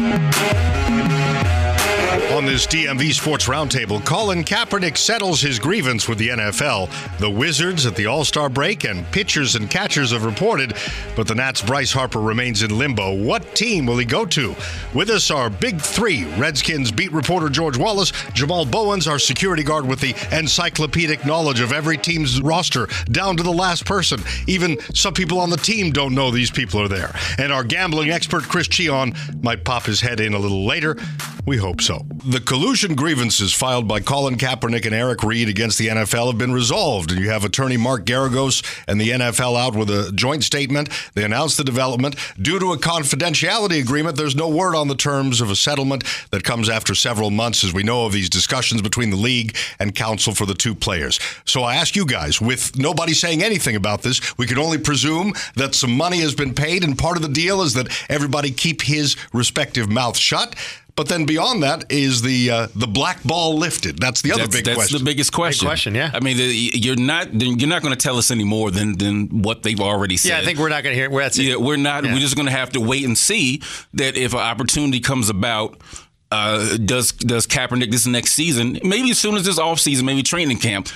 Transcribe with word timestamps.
Música 0.00 1.33
On 2.32 2.44
this 2.44 2.66
DMV 2.66 3.12
Sports 3.12 3.46
Roundtable, 3.46 4.04
Colin 4.04 4.42
Kaepernick 4.42 4.96
settles 4.96 5.40
his 5.40 5.60
grievance 5.60 6.08
with 6.08 6.18
the 6.18 6.30
NFL. 6.30 7.18
The 7.18 7.30
Wizards 7.30 7.86
at 7.86 7.94
the 7.94 8.06
All 8.06 8.24
Star 8.24 8.48
break 8.48 8.82
and 8.84 9.08
pitchers 9.12 9.54
and 9.54 9.70
catchers 9.70 10.10
have 10.10 10.24
reported, 10.24 10.74
but 11.14 11.28
the 11.28 11.34
Nats' 11.34 11.62
Bryce 11.62 11.92
Harper 11.92 12.20
remains 12.20 12.62
in 12.62 12.76
limbo. 12.76 13.14
What 13.14 13.54
team 13.54 13.86
will 13.86 13.98
he 13.98 14.04
go 14.04 14.24
to? 14.26 14.56
With 14.94 15.10
us 15.10 15.30
are 15.30 15.48
Big 15.48 15.80
Three 15.80 16.24
Redskins 16.36 16.90
beat 16.90 17.12
reporter 17.12 17.48
George 17.48 17.76
Wallace, 17.76 18.12
Jamal 18.32 18.64
Bowens, 18.64 19.06
our 19.06 19.20
security 19.20 19.62
guard 19.62 19.86
with 19.86 20.00
the 20.00 20.16
encyclopedic 20.32 21.24
knowledge 21.24 21.60
of 21.60 21.72
every 21.72 21.98
team's 21.98 22.40
roster 22.40 22.88
down 23.12 23.36
to 23.36 23.44
the 23.44 23.52
last 23.52 23.84
person. 23.84 24.20
Even 24.48 24.80
some 24.92 25.14
people 25.14 25.38
on 25.38 25.50
the 25.50 25.56
team 25.56 25.92
don't 25.92 26.14
know 26.14 26.32
these 26.32 26.50
people 26.50 26.80
are 26.80 26.88
there. 26.88 27.14
And 27.38 27.52
our 27.52 27.62
gambling 27.62 28.10
expert, 28.10 28.42
Chris 28.44 28.66
Cheon, 28.66 29.42
might 29.44 29.64
pop 29.64 29.84
his 29.84 30.00
head 30.00 30.18
in 30.18 30.34
a 30.34 30.38
little 30.38 30.66
later. 30.66 30.96
We 31.46 31.58
hope 31.58 31.82
so. 31.82 32.04
The 32.22 32.38
collusion 32.38 32.94
grievances 32.94 33.52
filed 33.52 33.88
by 33.88 33.98
Colin 33.98 34.36
Kaepernick 34.36 34.86
and 34.86 34.94
Eric 34.94 35.24
Reid 35.24 35.48
against 35.48 35.78
the 35.78 35.88
NFL 35.88 36.28
have 36.28 36.38
been 36.38 36.52
resolved. 36.52 37.10
And 37.10 37.18
you 37.18 37.30
have 37.30 37.44
attorney 37.44 37.76
Mark 37.76 38.04
Geragos 38.04 38.62
and 38.86 39.00
the 39.00 39.10
NFL 39.10 39.58
out 39.58 39.74
with 39.74 39.90
a 39.90 40.12
joint 40.14 40.44
statement. 40.44 40.90
They 41.14 41.24
announced 41.24 41.56
the 41.56 41.64
development. 41.64 42.14
Due 42.40 42.60
to 42.60 42.72
a 42.72 42.78
confidentiality 42.78 43.80
agreement, 43.80 44.16
there's 44.16 44.36
no 44.36 44.48
word 44.48 44.76
on 44.76 44.86
the 44.86 44.94
terms 44.94 45.40
of 45.40 45.50
a 45.50 45.56
settlement 45.56 46.04
that 46.30 46.44
comes 46.44 46.68
after 46.68 46.94
several 46.94 47.32
months, 47.32 47.64
as 47.64 47.74
we 47.74 47.82
know 47.82 48.06
of 48.06 48.12
these 48.12 48.30
discussions 48.30 48.80
between 48.80 49.10
the 49.10 49.16
league 49.16 49.56
and 49.80 49.92
counsel 49.92 50.34
for 50.34 50.46
the 50.46 50.54
two 50.54 50.74
players. 50.74 51.18
So 51.44 51.64
I 51.64 51.74
ask 51.74 51.96
you 51.96 52.06
guys, 52.06 52.40
with 52.40 52.78
nobody 52.78 53.12
saying 53.12 53.42
anything 53.42 53.74
about 53.74 54.02
this, 54.02 54.38
we 54.38 54.46
can 54.46 54.58
only 54.58 54.78
presume 54.78 55.32
that 55.56 55.74
some 55.74 55.96
money 55.96 56.20
has 56.20 56.34
been 56.34 56.54
paid, 56.54 56.84
and 56.84 56.96
part 56.96 57.16
of 57.16 57.22
the 57.22 57.28
deal 57.28 57.62
is 57.62 57.74
that 57.74 57.88
everybody 58.08 58.52
keep 58.52 58.82
his 58.82 59.16
respective 59.32 59.90
mouth 59.90 60.16
shut. 60.16 60.54
But 60.96 61.08
then 61.08 61.26
beyond 61.26 61.64
that 61.64 61.90
is 61.90 62.22
the 62.22 62.50
uh, 62.50 62.66
the 62.76 62.86
black 62.86 63.22
ball 63.24 63.58
lifted. 63.58 63.98
That's 63.98 64.22
the 64.22 64.30
other 64.30 64.42
that's, 64.42 64.54
big 64.54 64.64
that's 64.64 64.76
question. 64.76 64.94
That's 64.94 65.02
the 65.02 65.04
biggest 65.04 65.32
question. 65.32 65.66
question, 65.66 65.94
yeah. 65.96 66.12
I 66.14 66.20
mean, 66.20 66.36
the, 66.36 66.44
you're 66.44 66.94
not 66.94 67.34
you're 67.34 67.68
not 67.68 67.82
going 67.82 67.94
to 67.94 68.00
tell 68.00 68.16
us 68.16 68.30
any 68.30 68.44
more 68.44 68.70
than 68.70 68.96
than 68.96 69.42
what 69.42 69.64
they've 69.64 69.80
already 69.80 70.16
said. 70.16 70.28
Yeah, 70.28 70.38
I 70.38 70.44
think 70.44 70.60
we're 70.60 70.68
not 70.68 70.84
going 70.84 70.94
to 70.94 71.00
hear. 71.00 71.10
We're, 71.10 71.22
that's 71.22 71.38
it. 71.38 71.42
Yeah, 71.42 71.56
we're 71.56 71.76
not. 71.76 72.04
Yeah. 72.04 72.12
We're 72.12 72.20
just 72.20 72.36
going 72.36 72.46
to 72.46 72.52
have 72.52 72.70
to 72.72 72.80
wait 72.80 73.04
and 73.04 73.18
see 73.18 73.60
that 73.94 74.16
if 74.16 74.34
an 74.34 74.40
opportunity 74.40 75.00
comes 75.00 75.30
about. 75.30 75.80
Uh, 76.30 76.76
does 76.78 77.12
does 77.12 77.46
Kaepernick 77.46 77.90
this 77.90 78.06
next 78.06 78.32
season? 78.32 78.78
Maybe 78.84 79.10
as 79.10 79.18
soon 79.18 79.34
as 79.34 79.44
this 79.44 79.58
off 79.58 79.80
season, 79.80 80.06
maybe 80.06 80.22
training 80.22 80.58
camp. 80.58 80.88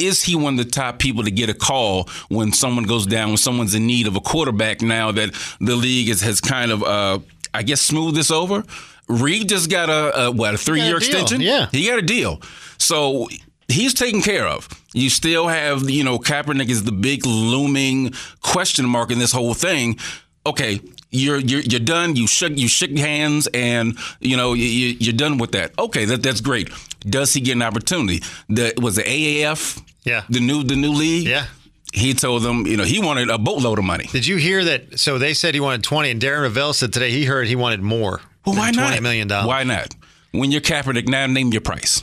Is 0.00 0.24
he 0.24 0.34
one 0.34 0.58
of 0.58 0.64
the 0.64 0.70
top 0.70 0.98
people 0.98 1.22
to 1.22 1.30
get 1.30 1.48
a 1.48 1.54
call 1.54 2.08
when 2.28 2.52
someone 2.52 2.84
goes 2.84 3.06
down, 3.06 3.28
when 3.28 3.36
someone's 3.36 3.76
in 3.76 3.86
need 3.86 4.08
of 4.08 4.16
a 4.16 4.20
quarterback? 4.20 4.82
Now 4.82 5.12
that 5.12 5.32
the 5.60 5.76
league 5.76 6.08
is, 6.08 6.20
has 6.22 6.40
kind 6.40 6.72
of, 6.72 6.82
uh, 6.82 7.20
I 7.54 7.62
guess, 7.62 7.80
smooth 7.80 8.14
this 8.14 8.30
over. 8.30 8.62
Reid 9.08 9.48
just 9.48 9.70
got 9.70 9.88
a, 9.88 10.26
a 10.26 10.30
what 10.30 10.54
a 10.54 10.58
three 10.58 10.82
year 10.82 10.96
extension. 10.98 11.40
yeah. 11.40 11.68
he 11.72 11.86
got 11.88 11.98
a 11.98 12.02
deal. 12.02 12.40
So 12.78 13.28
he's 13.68 13.94
taken 13.94 14.20
care 14.22 14.46
of. 14.46 14.68
You 14.94 15.10
still 15.10 15.48
have, 15.48 15.88
you 15.88 16.04
know, 16.04 16.18
Kaepernick 16.18 16.68
is 16.68 16.84
the 16.84 16.92
big 16.92 17.24
looming 17.26 18.12
question 18.42 18.86
mark 18.86 19.10
in 19.10 19.18
this 19.18 19.32
whole 19.32 19.54
thing. 19.54 19.98
Okay, 20.46 20.80
you're 21.10 21.38
you're, 21.38 21.60
you're 21.60 21.80
done. 21.80 22.16
You 22.16 22.26
shook 22.26 22.56
you 22.56 22.68
shook 22.68 22.90
hands, 22.90 23.46
and 23.54 23.98
you 24.20 24.36
know 24.36 24.52
you, 24.54 24.64
you- 24.64 24.96
you're 25.00 25.12
done 25.14 25.38
with 25.38 25.52
that. 25.52 25.72
Okay, 25.78 26.04
that 26.06 26.22
that's 26.22 26.40
great. 26.40 26.70
Does 27.00 27.32
he 27.34 27.40
get 27.40 27.52
an 27.52 27.62
opportunity? 27.62 28.22
The 28.48 28.72
was 28.80 28.96
the 28.96 29.02
AAF, 29.02 29.82
Yeah. 30.04 30.24
the 30.30 30.40
new 30.40 30.62
the 30.64 30.76
new 30.76 30.92
league. 30.92 31.26
Yeah. 31.28 31.46
He 31.92 32.14
told 32.14 32.42
them, 32.42 32.66
you 32.66 32.76
know, 32.76 32.84
he 32.84 33.00
wanted 33.00 33.30
a 33.30 33.38
boatload 33.38 33.78
of 33.78 33.84
money. 33.84 34.04
Did 34.12 34.26
you 34.26 34.36
hear 34.36 34.62
that? 34.64 34.98
So 35.00 35.18
they 35.18 35.34
said 35.34 35.54
he 35.54 35.60
wanted 35.60 35.82
twenty, 35.82 36.10
and 36.10 36.20
Darren 36.20 36.42
Rovell 36.48 36.74
said 36.74 36.92
today 36.92 37.10
he 37.10 37.24
heard 37.24 37.46
he 37.46 37.56
wanted 37.56 37.80
more. 37.80 38.20
Well, 38.44 38.56
why 38.56 38.70
not? 38.70 38.88
Twenty 38.88 39.00
million 39.00 39.28
dollars. 39.28 39.46
Why 39.48 39.62
not? 39.64 39.94
When 40.32 40.50
you're 40.50 40.60
Kaepernick, 40.60 41.08
now 41.08 41.26
name 41.26 41.50
your 41.52 41.62
price. 41.62 42.02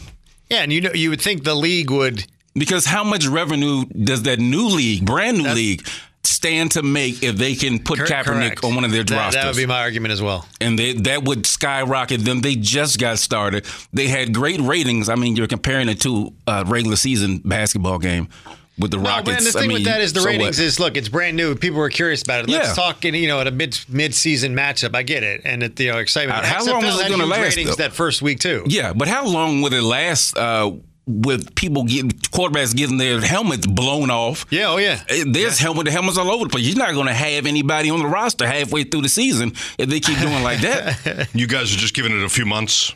Yeah, 0.50 0.60
and 0.64 0.74
you 0.74 0.82
know 0.82 0.92
you 0.94 1.10
would 1.12 1.22
think 1.22 1.44
the 1.44 1.56
league 1.56 1.92
would. 1.92 2.26
Because 2.58 2.86
how 2.86 3.04
much 3.04 3.28
revenue 3.28 3.84
does 3.86 4.24
that 4.24 4.40
new 4.40 4.68
league, 4.68 5.06
brand 5.06 5.38
new 5.40 5.50
league, 5.50 5.86
stand 6.24 6.72
to 6.72 6.82
make 6.84 7.22
if 7.22 7.36
they 7.36 7.54
can 7.54 7.80
put 7.80 7.98
Cor- 8.00 8.08
Kaepernick 8.08 8.24
correct. 8.24 8.64
on 8.64 8.76
one 8.76 8.86
of 8.86 8.92
their 8.92 9.04
That, 9.04 9.16
rosters? 9.18 9.44
that 9.44 9.48
would 9.48 9.58
be 9.58 9.66
my 9.66 9.82
argument 9.82 10.14
as 10.14 10.22
well. 10.22 10.48
and 10.62 10.80
they, 10.80 10.94
that 10.94 11.24
would 11.26 11.46
skyrocket 11.46 12.24
them. 12.24 12.40
They 12.40 12.56
just 12.56 12.98
got 12.98 13.20
started. 13.20 13.66
They 13.92 14.08
had 14.08 14.34
great 14.34 14.62
ratings. 14.62 15.10
I 15.10 15.16
mean, 15.16 15.36
you're 15.36 15.48
comparing 15.48 15.90
it 15.90 16.00
to 16.02 16.32
a 16.48 16.64
regular 16.66 16.96
season 16.96 17.40
basketball 17.40 18.00
game 18.00 18.30
with 18.78 18.92
the 18.92 18.98
No, 18.98 19.04
Rockets. 19.04 19.28
man, 19.28 19.44
the 19.44 19.50
I 19.50 19.62
thing 19.62 19.68
mean, 19.70 19.76
with 19.78 19.86
that 19.86 20.02
is 20.02 20.14
the 20.14 20.22
so 20.22 20.28
ratings 20.28 20.58
what? 20.58 20.66
is 20.66 20.80
look, 20.80 20.98
it's 20.98 21.10
brand 21.10 21.38
new. 21.38 21.56
People 21.56 21.80
were 21.80 21.90
curious 21.90 22.22
about 22.24 22.42
it. 22.42 22.50
Let's 22.50 22.70
Yeah. 22.70 22.74
talk, 22.74 23.06
in, 23.06 23.14
you 23.16 23.28
know, 23.28 23.40
at 23.40 23.48
a 23.48 23.52
mid 23.52 23.80
mid 23.90 24.14
season 24.16 24.56
matchup. 24.56 24.96
I 24.96 25.04
get 25.04 25.24
it, 25.24 25.42
and 25.46 25.64
it, 25.64 25.80
you 25.80 25.92
know, 25.92 25.98
excitement. 26.00 26.40
Uh, 26.40 26.48
how 26.48 26.60
XFL 26.64 26.72
long 26.74 26.86
is 26.86 27.00
it 27.00 27.10
gonna 27.10 27.26
last, 27.26 27.42
Ratings 27.56 27.70
though? 27.72 27.84
that 27.84 27.94
first 27.94 28.22
week 28.22 28.40
too. 28.40 28.64
Yeah, 28.68 28.94
but 28.94 29.08
how 29.08 29.26
long 29.26 29.62
would 29.62 29.74
it 29.74 29.82
last 29.84 30.38
uh, 30.38 30.72
with 31.08 31.54
people 31.54 31.84
getting 31.84 32.10
quarterbacks 32.10 32.76
getting 32.76 32.98
their 32.98 33.22
helmets 33.22 33.68
blown 33.68 34.10
off? 34.10 34.46
Yeah, 34.50 34.70
oh 34.72 34.78
yeah. 34.78 35.04
Eh, 35.08 35.24
There's 35.28 35.60
helmet 35.60 35.88
helmets 35.88 36.18
all 36.18 36.32
over 36.32 36.46
the 36.46 36.50
place. 36.50 36.66
You're 36.66 36.78
not 36.78 36.94
going 36.96 37.06
to 37.08 37.14
have 37.14 37.46
anybody 37.46 37.92
on 37.92 38.00
the 38.00 38.08
roster 38.08 38.48
halfway 38.48 38.84
through 38.86 39.04
the 39.04 39.10
season 39.10 39.54
if 39.78 39.88
they 39.88 40.00
keep 40.00 40.18
doing 40.20 40.42
like 40.44 40.62
that. 40.62 41.30
you 41.34 41.46
guys 41.48 41.72
are 41.74 41.78
just 41.78 41.94
giving 41.94 42.12
it 42.12 42.24
a 42.24 42.30
few 42.30 42.46
months. 42.46 42.92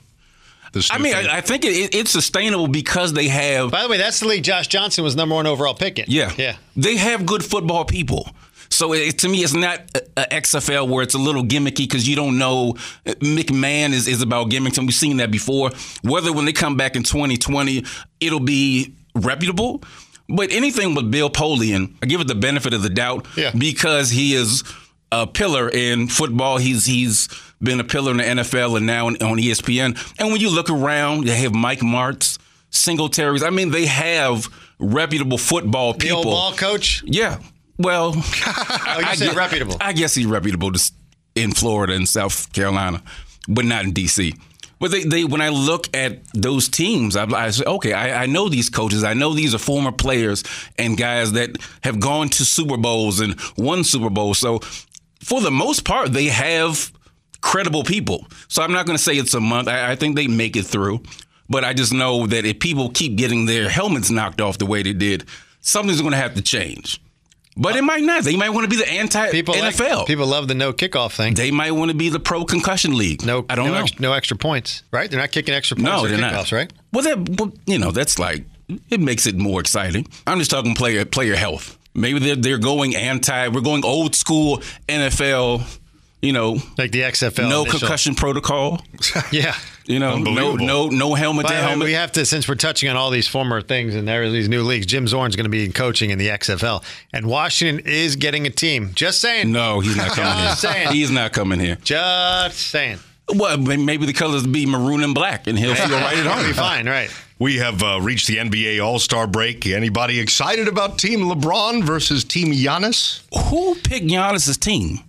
This 0.73 0.89
I 0.91 0.97
mean. 0.97 1.13
I, 1.15 1.37
I 1.37 1.41
think 1.41 1.65
it, 1.65 1.69
it, 1.75 1.95
it's 1.95 2.11
sustainable 2.11 2.67
because 2.67 3.13
they 3.13 3.27
have 3.27 3.71
By 3.71 3.83
the 3.83 3.89
way, 3.89 3.97
that's 3.97 4.19
the 4.19 4.27
league. 4.27 4.43
Josh 4.43 4.67
Johnson 4.67 5.03
was 5.03 5.15
number 5.15 5.35
one 5.35 5.47
overall 5.47 5.73
pick 5.73 5.99
in. 5.99 6.05
Yeah. 6.07 6.31
yeah. 6.37 6.57
They 6.75 6.95
have 6.97 7.25
good 7.25 7.43
football 7.43 7.85
people. 7.85 8.29
So 8.71 8.93
it, 8.93 9.17
to 9.19 9.27
me, 9.29 9.39
it's 9.39 9.53
not 9.53 9.79
a, 9.95 10.03
a 10.21 10.41
XFL 10.41 10.87
where 10.87 11.01
it's 11.01 11.15
a 11.15 11.17
little 11.17 11.43
gimmicky 11.43 11.77
because 11.89 12.07
you 12.07 12.15
don't 12.15 12.37
know. 12.37 12.73
McMahon 13.05 13.91
is, 13.93 14.07
is 14.07 14.21
about 14.21 14.49
gimmicks, 14.49 14.77
and 14.77 14.87
we've 14.87 14.93
seen 14.95 15.17
that 15.17 15.31
before. 15.31 15.71
Whether 16.03 16.31
when 16.31 16.45
they 16.45 16.53
come 16.53 16.77
back 16.77 16.95
in 16.95 17.03
2020, 17.03 17.83
it'll 18.19 18.39
be 18.39 18.93
reputable. 19.15 19.83
But 20.27 20.51
anything 20.51 20.93
with 20.93 21.09
Bill 21.09 21.29
Polian, 21.31 21.95
I 22.03 22.05
give 22.05 22.21
it 22.21 22.27
the 22.27 22.35
benefit 22.35 22.73
of 22.73 22.83
the 22.83 22.89
doubt 22.89 23.25
Yeah. 23.35 23.51
because 23.57 24.11
he 24.11 24.35
is 24.35 24.63
a 25.11 25.25
pillar 25.25 25.67
in 25.69 26.07
football. 26.07 26.57
He's 26.57 26.85
he's 26.85 27.27
been 27.61 27.79
a 27.79 27.83
pillar 27.83 28.11
in 28.11 28.17
the 28.17 28.23
NFL 28.23 28.77
and 28.77 28.85
now 28.85 29.07
on, 29.07 29.15
ESPN. 29.15 29.97
And 30.19 30.31
when 30.31 30.39
you 30.41 30.49
look 30.49 30.69
around, 30.69 31.25
they 31.25 31.35
have 31.37 31.53
Mike 31.53 31.79
Martz, 31.79 32.37
Singletaries. 32.71 33.43
I 33.45 33.49
mean, 33.49 33.71
they 33.71 33.85
have 33.85 34.47
reputable 34.79 35.37
football 35.37 35.93
The 35.93 35.99
people. 35.99 36.17
old 36.17 36.25
ball 36.25 36.53
coach. 36.53 37.03
Yeah. 37.05 37.39
Well, 37.77 38.13
Oh, 38.15 39.01
I 39.05 39.15
said 39.15 39.29
gue- 39.31 39.37
reputable. 39.37 39.77
I 39.81 39.93
guess 39.93 40.13
he's 40.15 40.25
reputable 40.25 40.71
s- 40.75 40.91
in 41.35 41.51
Florida 41.51 41.93
and 41.93 42.07
South 42.07 42.51
Carolina, 42.53 43.01
but 43.47 43.65
not 43.65 43.85
in 43.85 43.93
DC. 43.93 44.37
But 44.79 44.91
they, 44.91 45.03
they 45.03 45.25
when 45.25 45.41
I 45.41 45.49
look 45.49 45.93
at 45.93 46.23
those 46.33 46.69
teams, 46.69 47.15
I, 47.17 47.25
I 47.25 47.49
say, 47.49 47.65
okay, 47.65 47.91
I, 47.93 48.23
I 48.23 48.25
know 48.27 48.47
these 48.47 48.69
coaches. 48.69 49.03
I 49.03 49.13
know 49.13 49.33
these 49.33 49.53
are 49.53 49.57
former 49.57 49.91
players 49.91 50.43
and 50.77 50.97
guys 50.97 51.33
that 51.33 51.57
have 51.83 51.99
gone 51.99 52.29
to 52.29 52.45
Super 52.45 52.77
Bowls 52.77 53.19
and 53.19 53.37
won 53.57 53.83
Super 53.83 54.09
Bowls. 54.09 54.37
So 54.37 54.59
for 55.21 55.41
the 55.41 55.51
most 55.51 55.83
part, 55.83 56.13
they 56.13 56.27
have 56.27 56.93
credible 57.41 57.83
people. 57.83 58.27
So 58.47 58.61
I'm 58.61 58.71
not 58.71 58.85
going 58.85 58.97
to 58.97 59.03
say 59.03 59.13
it's 59.13 59.33
a 59.33 59.39
month. 59.39 59.67
I, 59.67 59.91
I 59.91 59.95
think 59.95 60.15
they 60.15 60.27
make 60.27 60.55
it 60.55 60.63
through. 60.65 61.01
But 61.49 61.63
I 61.65 61.73
just 61.73 61.91
know 61.93 62.27
that 62.27 62.45
if 62.45 62.59
people 62.59 62.89
keep 62.89 63.15
getting 63.15 63.45
their 63.47 63.69
helmets 63.69 64.11
knocked 64.11 64.39
off 64.39 64.59
the 64.59 64.67
way 64.67 64.83
they 64.83 64.93
did, 64.93 65.25
something's 65.61 65.99
going 65.99 66.11
to 66.11 66.17
have 66.17 66.35
to 66.35 66.41
change. 66.43 67.01
But 67.57 67.75
it 67.75 67.81
might 67.83 68.03
not. 68.03 68.23
They 68.23 68.35
might 68.37 68.51
want 68.51 68.65
to 68.65 68.69
be 68.69 68.77
the 68.77 68.87
anti 68.89 69.31
People 69.31 69.57
like- 69.57 69.75
NFL. 69.75 70.05
people 70.05 70.27
love 70.27 70.47
the 70.47 70.53
no 70.53 70.71
kickoff 70.71 71.13
thing. 71.15 71.33
they 71.33 71.49
might 71.51 71.71
want 71.71 71.89
to 71.91 71.97
be 71.97 72.07
the 72.09 72.19
pro 72.19 72.45
concussion 72.45 72.95
league. 72.97 73.25
no, 73.25 73.45
I 73.49 73.55
don't 73.55 73.65
no 73.65 73.73
know. 73.73 73.79
Extra, 73.81 74.01
no 74.01 74.13
extra 74.13 74.37
points, 74.37 74.83
right? 74.91 75.09
They're 75.09 75.19
not 75.19 75.31
kicking 75.31 75.53
extra 75.53 75.75
points 75.75 75.89
no, 75.89 76.07
they're 76.07 76.17
kickoffs, 76.19 76.31
not. 76.31 76.51
right? 76.53 76.73
Well, 76.93 77.03
that 77.03 77.39
well, 77.39 77.51
you 77.65 77.77
know 77.79 77.91
that's 77.91 78.17
like 78.19 78.45
it 78.89 78.99
makes 79.01 79.25
it 79.25 79.35
more 79.35 79.59
exciting. 79.59 80.07
I'm 80.27 80.37
just 80.39 80.51
talking 80.51 80.73
player 80.75 81.03
player 81.03 81.35
health. 81.35 81.77
Maybe 81.95 82.19
they're 82.19 82.35
they're 82.37 82.59
going 82.59 82.95
anti. 82.95 83.47
We're 83.49 83.59
going 83.61 83.83
old 83.83 84.15
school 84.15 84.59
NFL. 84.87 85.63
You 86.21 86.33
know, 86.33 86.57
Like 86.77 86.91
the 86.91 87.01
XFL. 87.01 87.49
no 87.49 87.61
initial- 87.61 87.79
concussion 87.79 88.15
protocol. 88.15 88.81
Yeah. 89.31 89.55
You 89.85 89.97
know, 89.97 90.17
no 90.19 90.55
no 90.55 90.87
no 90.87 91.15
helmet 91.15 91.47
By 91.47 91.53
to 91.53 91.57
helmet. 91.57 91.85
we 91.87 91.93
have 91.93 92.11
to, 92.11 92.23
since 92.23 92.47
we're 92.47 92.53
touching 92.53 92.89
on 92.89 92.95
all 92.95 93.09
these 93.09 93.27
former 93.27 93.59
things 93.59 93.95
and 93.95 94.07
there 94.07 94.21
are 94.21 94.29
these 94.29 94.47
new 94.47 94.61
leagues, 94.61 94.85
Jim 94.85 95.07
Zorn's 95.07 95.35
going 95.35 95.45
to 95.45 95.49
be 95.49 95.67
coaching 95.69 96.11
in 96.11 96.19
the 96.19 96.27
XFL. 96.27 96.83
And 97.11 97.25
Washington 97.25 97.83
is 97.87 98.15
getting 98.15 98.45
a 98.45 98.51
team. 98.51 98.91
Just 98.93 99.19
saying. 99.19 99.51
no, 99.51 99.79
he's 99.79 99.95
not 99.95 100.09
coming 100.11 100.43
Just 100.43 100.61
here. 100.61 100.71
saying. 100.73 100.91
He's 100.91 101.09
not 101.09 101.31
coming 101.33 101.59
here. 101.59 101.77
Just 101.83 102.57
saying. 102.67 102.99
Well, 103.33 103.57
maybe 103.57 104.05
the 104.05 104.13
colors 104.13 104.45
be 104.45 104.65
maroon 104.67 105.03
and 105.03 105.15
black, 105.15 105.47
and 105.47 105.57
he'll 105.57 105.73
feel 105.75 105.89
right 105.89 106.17
at 106.17 106.25
home. 106.25 106.45
be 106.45 106.53
fine, 106.53 106.87
right? 106.87 107.09
we 107.39 107.57
have 107.57 107.81
uh, 107.81 107.99
reached 108.01 108.27
the 108.27 108.37
NBA 108.37 108.83
All 108.85 108.99
Star 108.99 109.25
break. 109.25 109.65
Anybody 109.65 110.19
excited 110.19 110.67
about 110.67 110.99
Team 110.99 111.21
LeBron 111.21 111.83
versus 111.83 112.23
Team 112.23 112.51
Giannis? 112.51 113.21
Who 113.49 113.73
picked 113.75 114.05
Giannis's 114.07 114.57
team? 114.57 114.99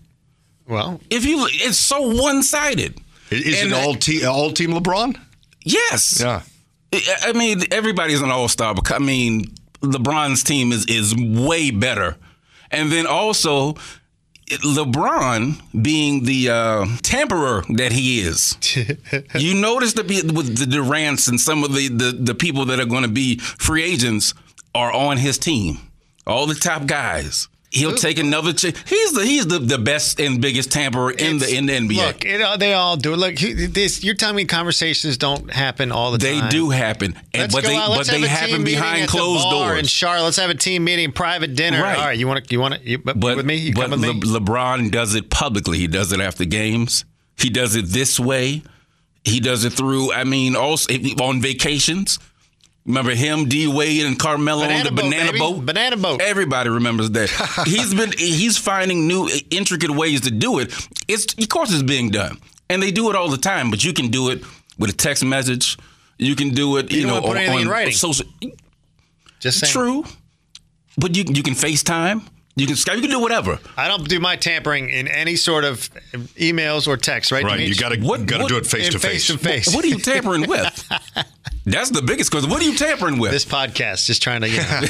Well, 0.71 1.01
If 1.11 1.25
you, 1.27 1.47
it's 1.51 1.79
so 1.79 2.01
one 2.23 2.43
sided. 2.43 2.99
Is, 3.31 3.63
And- 3.63 3.73
it 3.73 3.75
all, 3.75 3.95
te- 3.95 4.25
all 4.25 4.53
Team 4.53 4.71
LeBron? 4.71 5.19
Yes. 5.65 6.21
Yeah. 6.21 6.43
I 6.93 7.03
I 7.29 7.33
mean, 7.33 7.63
everybody's 7.71 8.21
an 8.23 8.31
all 8.31 8.49
star. 8.49 8.75
I 8.91 8.99
mean, 8.99 9.45
LeBron's 9.83 10.43
team 10.43 10.73
is 10.73 10.87
is 10.87 11.15
way 11.17 11.71
better, 11.71 12.17
and 12.71 12.91
then 12.91 13.07
also 13.07 13.75
LeBron, 14.49 15.61
being 15.83 16.25
the 16.25 16.49
uh, 16.51 16.87
tamperer 17.03 17.65
that 17.77 17.93
he 17.93 18.21
is, 18.21 18.57
you 19.35 19.55
notice 19.55 19.93
the 19.93 20.03
with 20.35 20.59
the 20.59 20.67
Durant's 20.67 21.29
and 21.29 21.41
some 21.41 21.63
of 21.65 21.73
the, 21.75 21.89
the, 21.89 22.13
the 22.13 22.35
people 22.35 22.65
that 22.67 22.81
are 22.81 22.87
going 22.87 23.03
to 23.05 23.09
be 23.09 23.39
free 23.39 23.85
agents 23.85 24.35
are 24.75 24.93
on 24.93 25.19
his 25.19 25.39
team. 25.39 25.79
All 26.27 26.47
the 26.47 26.55
top 26.55 26.87
guys. 26.87 27.49
He'll 27.73 27.95
take 27.95 28.19
another. 28.19 28.53
Ch- 28.53 28.75
he's 28.89 29.13
the 29.13 29.23
he's 29.25 29.47
the, 29.47 29.61
the 29.61 29.79
best 29.79 30.19
and 30.21 30.41
biggest 30.41 30.73
tamperer 30.73 31.13
in 31.13 31.39
the 31.39 31.55
in 31.55 31.67
the 31.67 31.73
NBA. 31.73 31.97
Look, 32.07 32.25
it, 32.25 32.59
they 32.59 32.73
all 32.73 32.97
do 32.97 33.13
it. 33.13 33.17
Look, 33.17 33.37
this 33.37 34.03
you're 34.03 34.17
telling 34.17 34.35
me 34.35 34.45
conversations 34.45 35.17
don't 35.17 35.53
happen 35.53 35.93
all 35.93 36.11
the 36.11 36.19
they 36.19 36.41
time. 36.41 36.45
They 36.47 36.51
do 36.51 36.71
happen, 36.71 37.17
and 37.33 37.53
but 37.53 37.63
they 37.63 37.77
out. 37.77 37.97
but 37.97 38.09
they 38.09 38.23
have 38.23 38.23
a 38.23 38.47
team 38.47 38.51
happen 38.51 38.65
behind 38.65 39.09
closed 39.09 39.49
doors. 39.49 39.79
In 39.79 39.85
Charlotte, 39.85 40.25
let's 40.25 40.37
have 40.39 40.51
a 40.51 40.55
team 40.55 40.83
meeting, 40.83 41.13
private 41.13 41.55
dinner. 41.55 41.81
Right. 41.81 41.97
All 41.97 42.07
right, 42.07 42.19
you 42.19 42.27
want 42.27 42.45
to 42.45 42.53
you 42.53 42.59
want 42.59 42.75
to 42.75 42.99
but, 42.99 43.37
with 43.37 43.47
me? 43.47 43.55
You 43.55 43.73
but 43.73 43.91
come 43.91 44.01
with 44.01 44.01
me? 44.01 44.21
LeBron 44.21 44.91
does 44.91 45.15
it 45.15 45.31
publicly. 45.31 45.79
He 45.79 45.87
does 45.87 46.13
it 46.13 46.21
after 46.21 46.45
games. 46.45 47.05
He 47.37 47.51
does 47.51 47.77
it 47.77 47.87
this 47.87 48.19
way. 48.19 48.65
He 49.23 49.39
does 49.39 49.65
it 49.65 49.75
through. 49.75 50.13
I 50.13 50.25
mean, 50.25 50.57
also 50.57 50.93
on 50.93 51.41
vacations. 51.41 52.19
Remember 52.87 53.15
him, 53.15 53.45
D 53.49 53.67
Wade, 53.69 54.07
and 54.07 54.19
Carmelo 54.19 54.63
Banana 54.63 54.79
on 54.79 54.85
the 54.87 54.91
boat, 55.03 55.11
banana 55.11 55.27
baby. 55.33 55.39
boat. 55.39 55.67
Banana 55.67 55.97
boat. 55.97 56.21
Everybody 56.23 56.71
remembers 56.71 57.11
that. 57.11 57.29
he's 57.67 57.93
been 57.95 58.13
he's 58.13 58.57
finding 58.59 59.07
new 59.07 59.29
intricate 59.51 59.91
ways 59.91 60.23
to 60.23 60.31
do 60.31 60.59
it. 60.59 60.73
It's 61.07 61.27
of 61.39 61.49
course 61.49 61.73
it's 61.73 61.83
being 61.83 62.09
done, 62.11 62.39
and 62.71 62.83
they 62.83 62.91
do 62.91 63.11
it 63.11 63.17
all 63.17 63.29
the 63.29 63.37
time. 63.39 63.71
But 63.71 63.85
you 63.85 63.93
can 63.93 64.09
do 64.09 64.31
it 64.31 64.43
with 64.79 64.91
a 64.91 64.95
text 64.95 65.25
message. 65.25 65.77
You 66.19 66.35
can 66.35 66.51
do 66.51 66.79
it. 66.79 66.91
You, 66.91 67.01
You 67.01 67.07
don't 67.07 67.17
know, 67.23 67.29
put 67.29 67.37
on, 67.37 67.43
anything 67.45 67.61
in 67.63 67.69
writing. 67.69 67.93
social. 67.93 68.27
Just 69.41 69.61
saying. 69.61 69.73
True, 69.73 70.05
but 70.97 71.15
you 71.15 71.25
you 71.29 71.43
can 71.43 71.55
FaceTime. 71.55 72.23
You 72.57 72.67
can 72.67 72.77
Skype. 72.77 72.97
You 72.97 73.03
can 73.03 73.11
do 73.11 73.21
whatever. 73.21 73.59
I 73.77 73.89
don't 73.89 74.09
do 74.09 74.19
my 74.21 74.37
tampering 74.37 74.91
in 74.91 75.07
any 75.07 75.37
sort 75.37 75.65
of 75.65 75.89
emails 76.37 76.89
or 76.89 76.97
text. 76.97 77.31
Right? 77.31 77.45
Right, 77.45 77.61
you 77.61 77.75
got 77.75 77.91
to 77.91 78.01
What- 78.01 78.27
got 78.27 78.39
to 78.39 78.47
do 78.49 78.57
it 78.57 78.67
face 78.67 78.89
to 78.91 78.99
face 78.99 79.27
face. 79.27 79.27
to 79.29 79.39
face. 79.39 79.75
What 79.75 79.85
are 79.85 79.89
you 79.89 79.99
tampering 79.99 80.47
with? 80.49 80.89
That's 81.67 81.91
the 81.91 82.03
biggest 82.03 82.31
question. 82.31 82.51
What 82.51 82.63
are 82.63 82.65
you 82.65 82.77
tampering 82.77 83.19
with? 83.19 83.31
This 83.33 83.45
podcast, 83.45 84.07
just 84.07 84.23
trying 84.23 84.41
to. 84.43 84.49
You 84.49 84.59
know, 84.59 84.81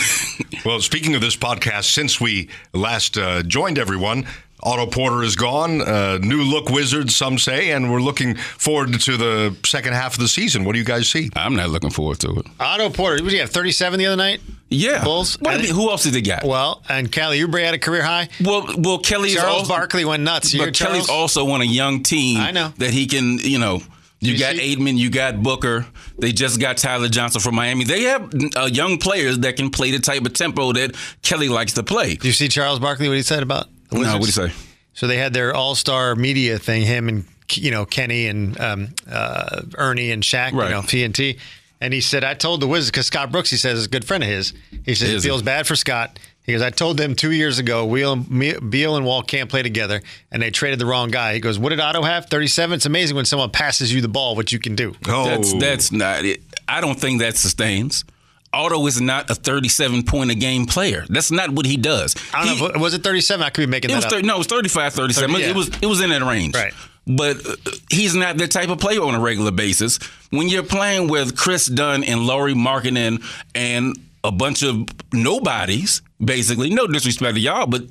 Well, 0.64 0.80
speaking 0.80 1.14
of 1.14 1.20
this 1.20 1.36
podcast, 1.36 1.84
since 1.84 2.20
we 2.20 2.48
last 2.74 3.16
uh, 3.16 3.42
joined 3.42 3.78
everyone, 3.78 4.26
Otto 4.62 4.86
Porter 4.86 5.22
is 5.22 5.36
gone. 5.36 5.80
Uh, 5.80 6.18
new 6.18 6.42
look 6.42 6.68
Wizards, 6.68 7.16
some 7.16 7.38
say, 7.38 7.70
and 7.72 7.90
we're 7.90 8.02
looking 8.02 8.34
forward 8.36 9.00
to 9.00 9.16
the 9.16 9.56
second 9.64 9.94
half 9.94 10.14
of 10.14 10.20
the 10.20 10.28
season. 10.28 10.64
What 10.64 10.74
do 10.74 10.78
you 10.78 10.84
guys 10.84 11.08
see? 11.08 11.30
I'm 11.34 11.56
not 11.56 11.70
looking 11.70 11.90
forward 11.90 12.20
to 12.20 12.30
it. 12.40 12.46
Otto 12.60 12.90
Porter, 12.90 13.16
what 13.16 13.30
did 13.30 13.32
he 13.32 13.38
have? 13.38 13.50
Thirty-seven 13.50 13.98
the 13.98 14.06
other 14.06 14.16
night. 14.16 14.40
Yeah, 14.68 15.02
Bulls? 15.02 15.36
What, 15.40 15.54
And- 15.56 15.64
who 15.64 15.90
else 15.90 16.04
did 16.04 16.12
they 16.12 16.20
got? 16.22 16.44
Well, 16.44 16.82
and 16.88 17.10
Kelly 17.10 17.40
Oubre 17.40 17.64
had 17.64 17.74
a 17.74 17.78
career 17.78 18.02
high. 18.02 18.28
Well, 18.44 18.66
well, 18.78 18.98
Kelly's 18.98 19.34
Charles 19.34 19.62
also, 19.62 19.72
Barkley 19.74 20.04
went 20.04 20.22
nuts. 20.22 20.52
You 20.54 20.60
but 20.60 20.74
Kelly's 20.74 21.06
Charles? 21.06 21.10
also 21.10 21.48
on 21.50 21.62
a 21.62 21.64
young 21.64 22.02
team. 22.04 22.38
I 22.38 22.50
know. 22.52 22.72
that 22.78 22.90
he 22.90 23.06
can. 23.06 23.38
You 23.38 23.58
know, 23.58 23.80
you, 24.20 24.32
You 24.34 24.38
got 24.38 24.54
see- 24.56 24.72
Ayton, 24.72 24.96
you 24.96 25.10
got 25.10 25.42
Booker. 25.42 25.86
They 26.18 26.32
just 26.32 26.60
got 26.60 26.76
Tyler 26.76 27.08
Johnson 27.08 27.40
from 27.40 27.54
Miami. 27.54 27.84
They 27.84 28.02
have 28.04 28.32
uh, 28.56 28.66
young 28.66 28.98
players 28.98 29.38
that 29.40 29.56
can 29.56 29.70
play 29.70 29.90
the 29.90 29.98
type 29.98 30.24
of 30.24 30.32
tempo 30.34 30.72
that 30.74 30.94
Kelly 31.22 31.48
likes 31.48 31.72
to 31.74 31.82
play. 31.82 32.16
Do 32.16 32.26
you 32.28 32.32
see 32.34 32.48
Charles 32.48 32.78
Barkley? 32.78 33.08
What 33.08 33.16
he 33.16 33.22
said 33.22 33.42
about 33.42 33.68
the 33.88 33.96
No, 33.96 34.00
Wizards? 34.18 34.18
what 34.18 34.20
do 34.20 34.42
you 34.42 34.48
say? 34.50 34.54
So 34.94 35.06
they 35.06 35.16
had 35.16 35.32
their 35.32 35.54
all-star 35.54 36.14
media 36.16 36.58
thing. 36.58 36.82
Him 36.82 37.08
and 37.08 37.24
you 37.54 37.70
know 37.70 37.84
Kenny 37.86 38.26
and 38.26 38.60
um, 38.60 38.88
uh, 39.10 39.62
Ernie 39.76 40.10
and 40.10 40.22
Shaq. 40.22 40.52
Right. 40.52 40.68
You 40.68 40.74
know 40.74 40.82
TNT. 40.82 41.38
And 41.82 41.94
he 41.94 42.02
said, 42.02 42.24
I 42.24 42.34
told 42.34 42.60
the 42.60 42.66
Wizards 42.66 42.90
because 42.90 43.06
Scott 43.06 43.32
Brooks, 43.32 43.48
he 43.48 43.56
says, 43.56 43.78
is 43.78 43.86
a 43.86 43.88
good 43.88 44.04
friend 44.04 44.22
of 44.22 44.28
his. 44.28 44.52
He 44.84 44.94
says 44.94 45.08
he 45.08 45.14
he? 45.14 45.20
feels 45.20 45.40
bad 45.40 45.66
for 45.66 45.74
Scott. 45.74 46.18
He 46.44 46.52
goes, 46.52 46.62
I 46.62 46.70
told 46.70 46.96
them 46.96 47.14
two 47.14 47.30
years 47.32 47.58
ago, 47.58 47.84
Wheel, 47.86 48.16
Me- 48.16 48.58
Beal 48.58 48.96
and 48.96 49.04
Wall 49.06 49.22
can't 49.22 49.48
play 49.48 49.62
together, 49.62 50.00
and 50.32 50.42
they 50.42 50.50
traded 50.50 50.78
the 50.78 50.86
wrong 50.86 51.10
guy. 51.10 51.34
He 51.34 51.40
goes, 51.40 51.58
What 51.58 51.68
did 51.68 51.80
Otto 51.80 52.02
have? 52.02 52.26
37. 52.26 52.74
It's 52.76 52.86
amazing 52.86 53.14
when 53.14 53.24
someone 53.26 53.50
passes 53.50 53.92
you 53.94 54.00
the 54.00 54.08
ball, 54.08 54.34
what 54.34 54.50
you 54.50 54.58
can 54.58 54.74
do. 54.74 54.94
Oh, 55.06 55.24
That's 55.26 55.52
that's 55.54 55.92
not 55.92 56.24
it. 56.24 56.42
I 56.66 56.80
don't 56.80 56.98
think 56.98 57.20
that 57.20 57.36
sustains. 57.36 58.04
Otto 58.52 58.84
is 58.86 59.00
not 59.00 59.30
a 59.30 59.34
37 59.36 60.02
point 60.02 60.32
a 60.32 60.34
game 60.34 60.66
player. 60.66 61.04
That's 61.08 61.30
not 61.30 61.50
what 61.50 61.66
he 61.66 61.76
does. 61.76 62.16
I 62.34 62.44
don't 62.46 62.56
He- 62.56 62.68
know. 62.68 62.80
Was 62.80 62.94
it 62.94 63.04
37? 63.04 63.44
I 63.44 63.50
could 63.50 63.62
be 63.62 63.66
making 63.66 63.90
It 63.90 63.92
that 63.92 63.98
was 63.98 64.04
up. 64.06 64.10
30, 64.12 64.26
no, 64.26 64.34
it 64.34 64.38
was 64.38 64.46
35, 64.48 64.92
37. 64.94 65.30
30, 65.30 65.42
yeah. 65.44 65.50
It 65.50 65.54
was 65.56 65.68
it 65.82 65.86
was 65.86 66.00
in 66.00 66.10
that 66.10 66.22
range. 66.22 66.54
Right. 66.56 66.72
But 67.06 67.46
uh, 67.46 67.54
he's 67.90 68.14
not 68.14 68.38
the 68.38 68.48
type 68.48 68.68
of 68.70 68.78
player 68.80 69.02
on 69.02 69.14
a 69.14 69.20
regular 69.20 69.50
basis. 69.52 69.98
When 70.30 70.48
you're 70.48 70.62
playing 70.64 71.08
with 71.08 71.36
Kris 71.36 71.66
Dunn 71.66 72.02
and 72.02 72.26
Lauri 72.26 72.54
Markkanen 72.54 73.22
and 73.54 73.96
a 74.24 74.32
bunch 74.32 74.62
of 74.64 74.84
nobodies, 75.12 76.02
basically, 76.24 76.70
no 76.70 76.86
disrespect 76.86 77.34
to 77.34 77.40
y'all, 77.40 77.66
but 77.66 77.84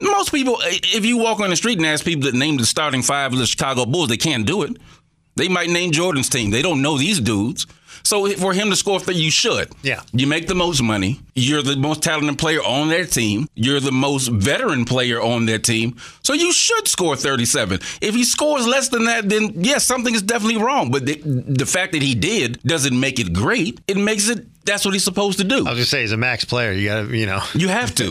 most 0.00 0.32
people, 0.32 0.56
if 0.62 1.04
you 1.04 1.18
walk 1.18 1.40
on 1.40 1.50
the 1.50 1.56
street 1.56 1.78
and 1.78 1.86
ask 1.86 2.04
people 2.04 2.30
to 2.30 2.36
name 2.36 2.56
the 2.56 2.66
starting 2.66 3.02
five 3.02 3.32
of 3.32 3.38
the 3.38 3.46
Chicago 3.46 3.86
Bulls, 3.86 4.08
they 4.08 4.16
can't 4.16 4.46
do 4.46 4.62
it. 4.62 4.76
They 5.36 5.48
might 5.48 5.70
name 5.70 5.92
Jordan's 5.92 6.28
team. 6.28 6.50
They 6.50 6.62
don't 6.62 6.82
know 6.82 6.98
these 6.98 7.20
dudes. 7.20 7.66
So 8.02 8.28
for 8.30 8.52
him 8.52 8.70
to 8.70 8.76
score 8.76 8.98
30, 8.98 9.16
you 9.18 9.30
should. 9.30 9.70
Yeah. 9.82 10.02
You 10.12 10.26
make 10.26 10.48
the 10.48 10.54
most 10.54 10.82
money. 10.82 11.20
You're 11.34 11.62
the 11.62 11.76
most 11.76 12.02
talented 12.02 12.38
player 12.38 12.60
on 12.60 12.88
their 12.88 13.06
team. 13.06 13.48
You're 13.54 13.80
the 13.80 13.92
most 13.92 14.28
veteran 14.28 14.84
player 14.84 15.20
on 15.20 15.46
their 15.46 15.58
team. 15.58 15.96
So 16.22 16.34
you 16.34 16.52
should 16.52 16.88
score 16.88 17.16
37. 17.16 17.80
If 18.00 18.14
he 18.14 18.24
scores 18.24 18.66
less 18.66 18.88
than 18.88 19.04
that, 19.04 19.28
then 19.28 19.52
yes, 19.56 19.84
something 19.84 20.14
is 20.14 20.22
definitely 20.22 20.62
wrong. 20.62 20.90
But 20.90 21.06
the, 21.06 21.20
the 21.24 21.66
fact 21.66 21.92
that 21.92 22.02
he 22.02 22.14
did 22.14 22.62
doesn't 22.62 22.98
make 22.98 23.18
it 23.18 23.32
great. 23.32 23.80
It 23.86 23.96
makes 23.96 24.28
it 24.28 24.46
that's 24.64 24.84
what 24.84 24.94
he's 24.94 25.04
supposed 25.04 25.38
to 25.38 25.44
do. 25.44 25.56
I 25.56 25.58
was 25.58 25.64
going 25.64 25.76
to 25.78 25.84
say, 25.86 26.00
he's 26.02 26.12
a 26.12 26.16
max 26.16 26.44
player. 26.44 26.72
You 26.72 26.88
got 26.88 27.08
to, 27.08 27.16
you 27.16 27.26
know. 27.26 27.40
You 27.54 27.68
have 27.68 27.94
to. 27.96 28.06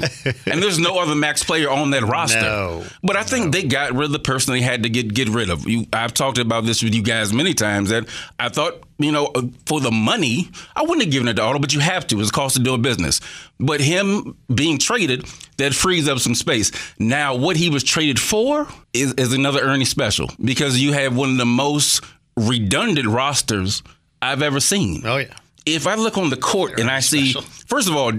and 0.46 0.62
there's 0.62 0.80
no 0.80 1.00
other 1.00 1.16
max 1.16 1.44
player 1.44 1.70
on 1.70 1.92
that 1.92 2.04
roster. 2.04 2.42
No. 2.42 2.84
But 3.02 3.16
I 3.16 3.24
think 3.24 3.54
they 3.54 3.64
got 3.64 3.94
rid 3.94 4.06
of 4.06 4.12
the 4.12 4.20
person 4.20 4.54
they 4.54 4.62
had 4.62 4.84
to 4.84 4.90
get 4.90 5.14
get 5.14 5.30
rid 5.30 5.50
of. 5.50 5.68
You, 5.68 5.86
I've 5.94 6.14
talked 6.14 6.38
about 6.38 6.66
this 6.66 6.84
with 6.84 6.94
you 6.94 7.04
guys 7.04 7.34
many 7.34 7.54
times 7.54 7.90
that 7.90 8.08
I 8.40 8.50
thought, 8.50 8.84
you 8.98 9.12
know, 9.12 9.28
uh, 9.28 9.44
for 9.66 9.80
the 9.80 9.92
money, 9.92 10.50
I 10.76 10.82
wouldn't 10.82 11.02
have 11.04 11.12
given 11.12 11.28
it 11.28 11.36
to 11.36 11.42
Otto, 11.42 11.60
but 11.60 11.74
you 11.74 11.80
have 11.80 12.06
to. 12.08 12.20
It's 12.20 12.30
a 12.30 12.34
cost 12.34 12.58
of 12.58 12.64
doing 12.64 12.82
business. 12.82 13.11
But 13.60 13.82
him 13.82 14.38
being 14.54 14.78
traded, 14.78 15.26
that 15.58 15.74
frees 15.74 16.08
up 16.08 16.20
some 16.20 16.36
space. 16.36 16.72
Now, 17.00 17.36
what 17.36 17.58
he 17.58 17.70
was 17.70 17.84
traded 17.84 18.20
for 18.20 18.68
is, 18.94 19.14
is 19.14 19.34
another 19.34 19.60
Ernie 19.62 19.86
special 19.86 20.30
because 20.44 20.80
you 20.80 20.94
have 20.94 21.16
one 21.16 21.32
of 21.32 21.38
the 21.38 21.46
most 21.46 22.04
redundant 22.38 23.08
rosters 23.08 23.84
I've 24.22 24.42
ever 24.42 24.60
seen 24.60 25.02
Oh, 25.06 25.18
yeah. 25.18 25.34
if 25.66 25.88
I 25.88 25.96
look 25.96 26.18
on 26.18 26.30
the 26.30 26.38
court 26.38 26.80
and 26.80 26.90
I 26.90 27.00
see, 27.02 27.32
special. 27.32 27.42
first 27.50 27.90
of 27.90 27.96
all, 27.96 28.12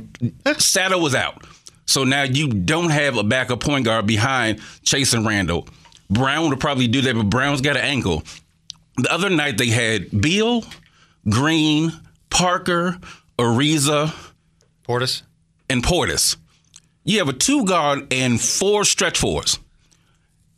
Sato 0.58 0.98
was 0.98 1.14
out. 1.14 1.44
So 1.86 2.04
now 2.04 2.22
you 2.22 2.48
don't 2.48 2.90
have 2.90 3.16
a 3.16 3.22
backup 3.24 3.60
point 3.60 3.84
guard 3.84 4.06
behind 4.06 4.58
Chasson 4.84 5.26
Randle. 5.26 5.66
Brown 6.10 6.48
would 6.50 6.60
probably 6.60 6.86
do 6.88 7.00
that, 7.02 7.14
but 7.16 7.24
Brown's 7.30 7.60
got 7.60 7.76
an 7.76 7.82
ankle. 7.84 8.22
The 8.96 9.12
other 9.12 9.30
night 9.30 9.56
they 9.58 9.68
had 9.68 10.20
Beal, 10.20 10.64
Green, 11.28 11.92
Parker, 12.30 12.98
Ariza, 13.38 14.14
Portis? 14.86 15.22
and 15.68 15.82
Portis. 15.82 16.36
You 17.04 17.18
have 17.18 17.28
a 17.28 17.32
two 17.32 17.64
guard 17.64 18.12
and 18.12 18.40
four 18.40 18.84
stretch 18.84 19.18
fours. 19.18 19.58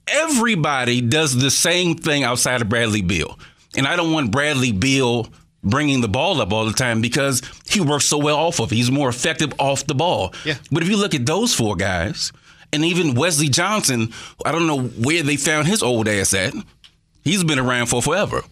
Everybody 0.06 1.00
does 1.00 1.36
the 1.36 1.50
same 1.50 1.96
thing 1.96 2.24
outside 2.24 2.60
of 2.60 2.68
Bradley 2.68 3.00
Beal. 3.02 3.38
And 3.76 3.86
I 3.86 3.96
don't 3.96 4.12
want 4.12 4.30
Bradley 4.30 4.72
Beal 4.72 5.28
bringing 5.62 6.00
the 6.02 6.08
ball 6.08 6.40
up 6.40 6.52
all 6.52 6.66
the 6.66 6.72
time 6.72 7.00
because 7.00 7.40
he 7.66 7.80
works 7.80 8.04
so 8.04 8.18
well 8.18 8.36
off 8.36 8.60
of 8.60 8.70
it. 8.70 8.74
He's 8.74 8.90
more 8.90 9.08
effective 9.08 9.52
off 9.58 9.86
the 9.86 9.94
ball. 9.94 10.34
Yeah. 10.44 10.56
But 10.70 10.82
if 10.82 10.88
you 10.90 10.96
look 10.96 11.14
at 11.14 11.24
those 11.24 11.54
four 11.54 11.74
guys, 11.76 12.32
and 12.72 12.84
even 12.84 13.14
Wesley 13.14 13.48
Johnson, 13.48 14.12
I 14.44 14.52
don't 14.52 14.66
know 14.66 14.82
where 14.82 15.22
they 15.22 15.36
found 15.36 15.68
his 15.68 15.82
old 15.82 16.06
ass 16.08 16.34
at. 16.34 16.52
He's 17.22 17.42
been 17.44 17.58
around 17.58 17.86
for 17.86 18.02
forever. 18.02 18.42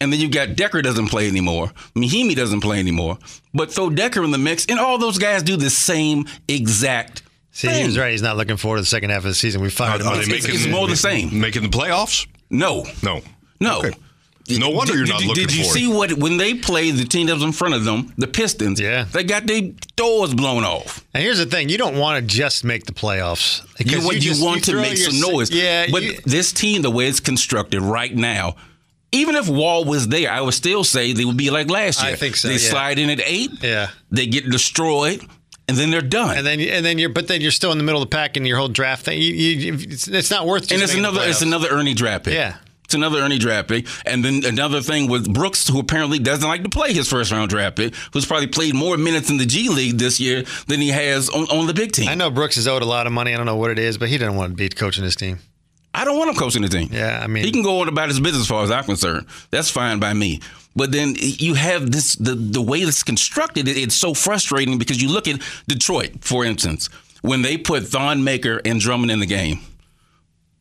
And 0.00 0.12
then 0.12 0.18
you 0.20 0.28
got 0.30 0.50
Dekker 0.50 0.82
doesn't 0.82 1.08
play 1.08 1.28
anymore. 1.28 1.72
Mahinmi 1.94 2.34
doesn't 2.34 2.60
play 2.62 2.78
anymore. 2.78 3.18
But 3.52 3.70
throw 3.72 3.90
Dekker 3.90 4.24
in 4.24 4.30
the 4.30 4.38
mix, 4.38 4.64
and 4.66 4.78
all 4.80 4.96
those 4.98 5.18
guys 5.18 5.42
do 5.42 5.56
the 5.56 5.68
same 5.70 6.26
exact 6.48 7.22
See, 7.52 7.68
he 7.68 7.74
thing. 7.74 7.86
was 7.86 7.98
right. 7.98 8.10
He's 8.12 8.22
not 8.22 8.36
looking 8.36 8.56
forward 8.56 8.78
to 8.78 8.82
the 8.82 8.86
second 8.86 9.10
half 9.10 9.18
of 9.18 9.24
the 9.24 9.34
season. 9.34 9.60
We 9.60 9.70
fired 9.70 10.00
uh, 10.00 10.04
him. 10.04 10.08
Are 10.12 10.16
they 10.16 10.22
It's- 10.22 10.42
making, 10.44 10.54
it's 10.60 10.66
more 10.68 10.88
the 10.88 10.96
same. 10.96 11.38
Making 11.40 11.62
the 11.62 11.68
playoffs? 11.68 12.26
No, 12.48 12.86
No. 13.02 13.20
no. 13.60 13.78
Okay. 13.80 13.90
No 14.58 14.70
wonder 14.70 14.94
you're 14.96 15.04
Did- 15.04 15.10
not 15.12 15.20
did, 15.20 15.28
looking 15.28 15.46
Did 15.46 15.56
you 15.56 15.64
for 15.64 15.70
see 15.70 15.86
what 15.86 16.12
when 16.14 16.36
they 16.36 16.54
played 16.54 16.96
the 16.96 17.04
team 17.04 17.26
that 17.28 17.34
was 17.34 17.42
in 17.44 17.52
front 17.52 17.74
of 17.74 17.84
them, 17.84 18.12
the 18.16 18.26
Pistons? 18.26 18.80
Yeah. 18.80 19.04
they 19.04 19.22
got 19.22 19.46
their 19.46 19.62
doors 19.94 20.34
blown 20.34 20.64
off. 20.64 21.04
And 21.14 21.22
here's 21.22 21.38
the 21.38 21.46
thing: 21.46 21.68
you 21.68 21.78
don't 21.78 21.96
want 21.98 22.16
to 22.18 22.26
just 22.34 22.64
make 22.64 22.84
the 22.86 22.92
playoffs. 22.92 23.60
You, 23.78 23.84
because 23.84 24.04
want- 24.04 24.16
you 24.16 24.22
just- 24.22 24.42
want 24.42 24.64
to 24.64 24.74
make 24.76 24.98
your- 24.98 25.10
some 25.10 25.20
noise. 25.20 25.50
Yeah, 25.52 25.86
but 25.92 26.02
you- 26.02 26.18
this 26.24 26.52
team, 26.52 26.82
the 26.82 26.90
way 26.90 27.06
it's 27.06 27.20
constructed 27.20 27.80
right 27.80 28.12
now, 28.16 28.56
even 29.12 29.34
if 29.36 29.48
Wall 29.48 29.84
was 29.84 30.08
there, 30.08 30.30
I 30.30 30.40
would 30.40 30.54
still 30.54 30.84
say 30.84 31.12
they 31.12 31.24
would 31.24 31.36
be 31.36 31.50
like 31.50 31.70
last 31.70 32.02
year. 32.02 32.12
I 32.12 32.16
think 32.16 32.36
so, 32.36 32.48
They 32.48 32.54
yeah. 32.54 32.70
slide 32.70 32.98
in 32.98 33.10
at 33.10 33.20
eight. 33.24 33.50
Yeah. 33.62 33.88
They 34.10 34.26
get 34.26 34.48
destroyed, 34.50 35.24
and 35.68 35.76
then 35.76 35.90
they're 35.90 36.00
done. 36.02 36.36
and 36.38 36.46
then 36.46 36.60
and 36.60 36.84
then 36.84 36.98
you're 36.98 37.08
but 37.10 37.28
then 37.28 37.40
you're 37.40 37.50
still 37.50 37.72
in 37.72 37.78
the 37.78 37.84
middle 37.84 38.02
of 38.02 38.08
the 38.10 38.14
pack 38.14 38.36
in 38.36 38.44
your 38.44 38.58
whole 38.58 38.68
draft 38.68 39.04
thing. 39.04 39.20
You, 39.20 39.32
you, 39.32 39.74
it's, 39.74 40.08
it's 40.08 40.30
not 40.30 40.46
worth. 40.46 40.70
And 40.70 40.82
it's 40.82 40.94
another 40.94 41.20
it's 41.24 41.42
another 41.42 41.68
Ernie 41.70 41.94
draft 41.94 42.24
pick. 42.26 42.34
Yeah. 42.34 42.56
It's 42.84 42.94
another 42.96 43.20
Ernie 43.20 43.38
draft 43.38 43.68
pick. 43.68 43.86
And 44.04 44.24
then 44.24 44.44
another 44.44 44.80
thing 44.80 45.08
with 45.08 45.32
Brooks, 45.32 45.68
who 45.68 45.78
apparently 45.78 46.18
doesn't 46.18 46.48
like 46.48 46.64
to 46.64 46.68
play 46.68 46.92
his 46.92 47.08
first 47.08 47.30
round 47.30 47.48
draft 47.48 47.76
pick, 47.76 47.94
who's 48.12 48.26
probably 48.26 48.48
played 48.48 48.74
more 48.74 48.96
minutes 48.96 49.30
in 49.30 49.36
the 49.36 49.46
G 49.46 49.68
League 49.68 49.96
this 49.98 50.18
year 50.18 50.42
than 50.66 50.80
he 50.80 50.88
has 50.88 51.28
on, 51.28 51.44
on 51.50 51.68
the 51.68 51.72
big 51.72 51.92
team. 51.92 52.08
I 52.08 52.16
know 52.16 52.30
Brooks 52.32 52.56
is 52.56 52.66
owed 52.66 52.82
a 52.82 52.86
lot 52.86 53.06
of 53.06 53.12
money. 53.12 53.32
I 53.32 53.36
don't 53.36 53.46
know 53.46 53.54
what 53.54 53.70
it 53.70 53.78
is, 53.78 53.96
but 53.96 54.08
he 54.08 54.18
didn't 54.18 54.34
want 54.34 54.50
to 54.50 54.56
be 54.56 54.68
coaching 54.70 55.04
his 55.04 55.14
team. 55.14 55.38
I 55.92 56.04
don't 56.04 56.16
want 56.16 56.30
him 56.30 56.36
coaching 56.36 56.62
the 56.62 56.68
team. 56.68 56.88
Yeah, 56.92 57.20
I 57.22 57.26
mean, 57.26 57.44
he 57.44 57.50
can 57.50 57.62
go 57.62 57.80
on 57.80 57.88
about 57.88 58.08
his 58.08 58.20
business 58.20 58.42
as 58.42 58.48
far 58.48 58.62
as 58.62 58.70
I'm 58.70 58.84
concerned. 58.84 59.26
That's 59.50 59.70
fine 59.70 59.98
by 59.98 60.12
me. 60.12 60.40
But 60.76 60.92
then 60.92 61.16
you 61.18 61.54
have 61.54 61.90
this 61.90 62.14
the 62.14 62.34
the 62.34 62.62
way 62.62 62.78
it's 62.78 63.02
constructed. 63.02 63.66
It, 63.66 63.76
it's 63.76 63.96
so 63.96 64.14
frustrating 64.14 64.78
because 64.78 65.02
you 65.02 65.08
look 65.08 65.26
at 65.26 65.40
Detroit, 65.66 66.22
for 66.22 66.44
instance, 66.44 66.88
when 67.22 67.42
they 67.42 67.56
put 67.56 67.88
Thon 67.88 68.22
Maker 68.22 68.60
and 68.64 68.78
Drummond 68.80 69.10
in 69.10 69.18
the 69.20 69.26
game 69.26 69.60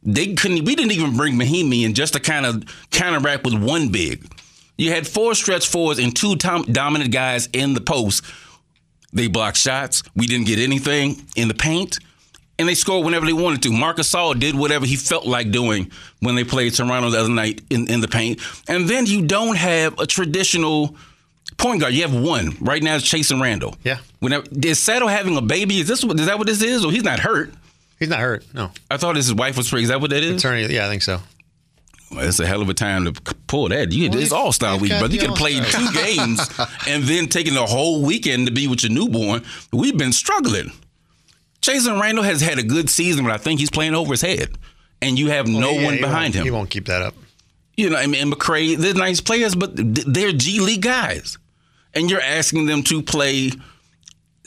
they 0.04 0.34
couldn't. 0.34 0.66
We 0.66 0.76
didn't 0.76 0.94
even 0.94 1.18
bring 1.18 1.36
Mahinmi 1.36 1.84
in 1.84 1.94
just 1.94 2.14
to 2.14 2.20
kind 2.20 2.46
of 2.46 2.64
counteract 2.92 3.44
with 3.44 3.54
one 3.56 3.90
big. 3.90 4.26
You 4.78 4.92
had 4.92 5.06
four 5.06 5.36
stretch 5.36 5.68
fours 5.68 6.00
and 6.00 6.16
two 6.16 6.38
tom- 6.38 6.64
dominant 6.64 7.12
guys 7.12 7.50
in 7.52 7.74
the 7.74 7.82
post. 7.82 8.24
They 9.12 9.28
blocked 9.28 9.58
shots. 9.58 10.04
We 10.16 10.26
didn't 10.26 10.48
get 10.48 10.60
anything 10.60 11.22
in 11.36 11.48
the 11.48 11.54
paint. 11.54 12.00
And 12.60 12.68
they 12.68 12.76
scored 12.76 13.06
whenever 13.06 13.26
they 13.26 13.34
wanted 13.34 13.64
to. 13.64 13.72
Marcus 13.72 14.14
Gasol 14.14 14.38
did 14.38 14.54
whatever 14.54 14.86
he 14.86 14.98
felt 14.98 15.26
like 15.26 15.50
doing 15.50 15.92
when 16.20 16.36
they 16.36 16.44
played 16.44 16.74
Toronto 16.74 17.10
the 17.10 17.18
other 17.20 17.30
night 17.30 17.62
in, 17.70 17.90
in 17.90 18.02
the 18.02 18.08
paint. 18.08 18.42
And 18.68 18.88
then 18.88 19.06
you 19.06 19.26
don't 19.26 19.56
have 19.56 19.98
a 19.98 20.06
traditional 20.06 20.96
point 21.58 21.80
guard. 21.82 21.94
You 21.94 22.02
have 22.02 22.14
one. 22.14 22.58
Right 22.60 22.84
now 22.84 22.96
it's 22.96 23.06
Chasson 23.06 23.42
Randle. 23.42 23.76
Yeah. 23.84 24.00
Whenever, 24.20 24.46
is 24.52 24.78
Saddle 24.78 25.08
having 25.08 25.38
a 25.38 25.42
baby? 25.42 25.80
Is 25.80 25.88
this 25.88 26.04
is 26.04 26.26
that 26.26 26.38
what 26.38 26.48
this 26.48 26.62
is? 26.62 26.84
Or 26.84 26.92
he's 26.92 27.04
not 27.04 27.20
hurt? 27.20 27.54
He's 27.98 28.10
not 28.10 28.20
hurt. 28.20 28.46
No. 28.54 28.72
I 28.92 28.98
thought 28.98 29.16
his 29.16 29.34
wife 29.34 29.58
was 29.58 29.70
pregnant. 29.70 29.86
Is 29.86 29.90
that 29.90 30.02
what 30.02 30.10
that 30.12 30.24
is? 30.24 30.36
Attorney. 30.44 30.66
Yeah, 30.74 30.86
I 30.86 30.90
think 30.90 31.02
so. 31.02 31.20
Well, 32.12 32.28
it's 32.28 32.40
a 32.40 32.48
hell 32.48 32.62
of 32.62 32.70
a 32.70 32.74
time 32.74 33.06
to 33.06 33.36
pull 33.48 33.70
that. 33.70 33.92
You, 33.92 34.10
well, 34.10 34.20
it's 34.20 34.32
All 34.32 34.52
Star 34.52 34.78
Week, 34.78 34.90
brother. 34.92 35.14
You 35.14 35.20
could 35.20 35.36
play 35.36 35.60
two 35.60 35.92
games 35.94 36.42
and 36.88 37.04
then 37.04 37.28
taking 37.28 37.54
the 37.54 37.66
whole 37.66 38.02
weekend 38.02 38.48
to 38.48 38.54
be 38.54 38.68
with 38.68 38.84
your 38.84 38.92
newborn. 38.92 39.44
We've 39.72 39.98
been 39.98 40.14
struggling. 40.14 40.72
Chasson 41.70 42.02
Randle 42.02 42.24
has 42.24 42.42
had 42.42 42.58
a 42.58 42.64
good 42.64 42.90
season, 42.90 43.26
but 43.26 43.34
I 43.34 43.38
think 43.38 43.60
he's 43.60 43.70
playing 43.70 43.94
over 43.96 44.14
his 44.14 44.22
head, 44.22 44.58
and 45.02 45.20
you 45.20 45.30
have 45.30 45.48
well, 45.48 45.60
no 45.60 45.72
yeah, 45.72 45.86
one 45.86 45.98
behind 45.98 46.34
him. 46.34 46.44
He 46.44 46.52
won't 46.52 46.70
keep 46.70 46.88
that 46.88 47.02
up. 47.02 47.14
You 47.78 47.90
know, 47.92 47.98
I 47.98 48.08
mean, 48.08 48.22
and 48.22 48.34
McRae, 48.34 48.76
they're 48.76 48.94
nice 48.94 49.22
players, 49.22 49.56
but 49.56 49.72
they're 49.76 50.32
G 50.32 50.60
League 50.60 50.82
guys, 50.82 51.38
and 51.94 52.10
you're 52.10 52.22
asking 52.22 52.66
them 52.66 52.84
to 52.84 53.02
play 53.02 53.52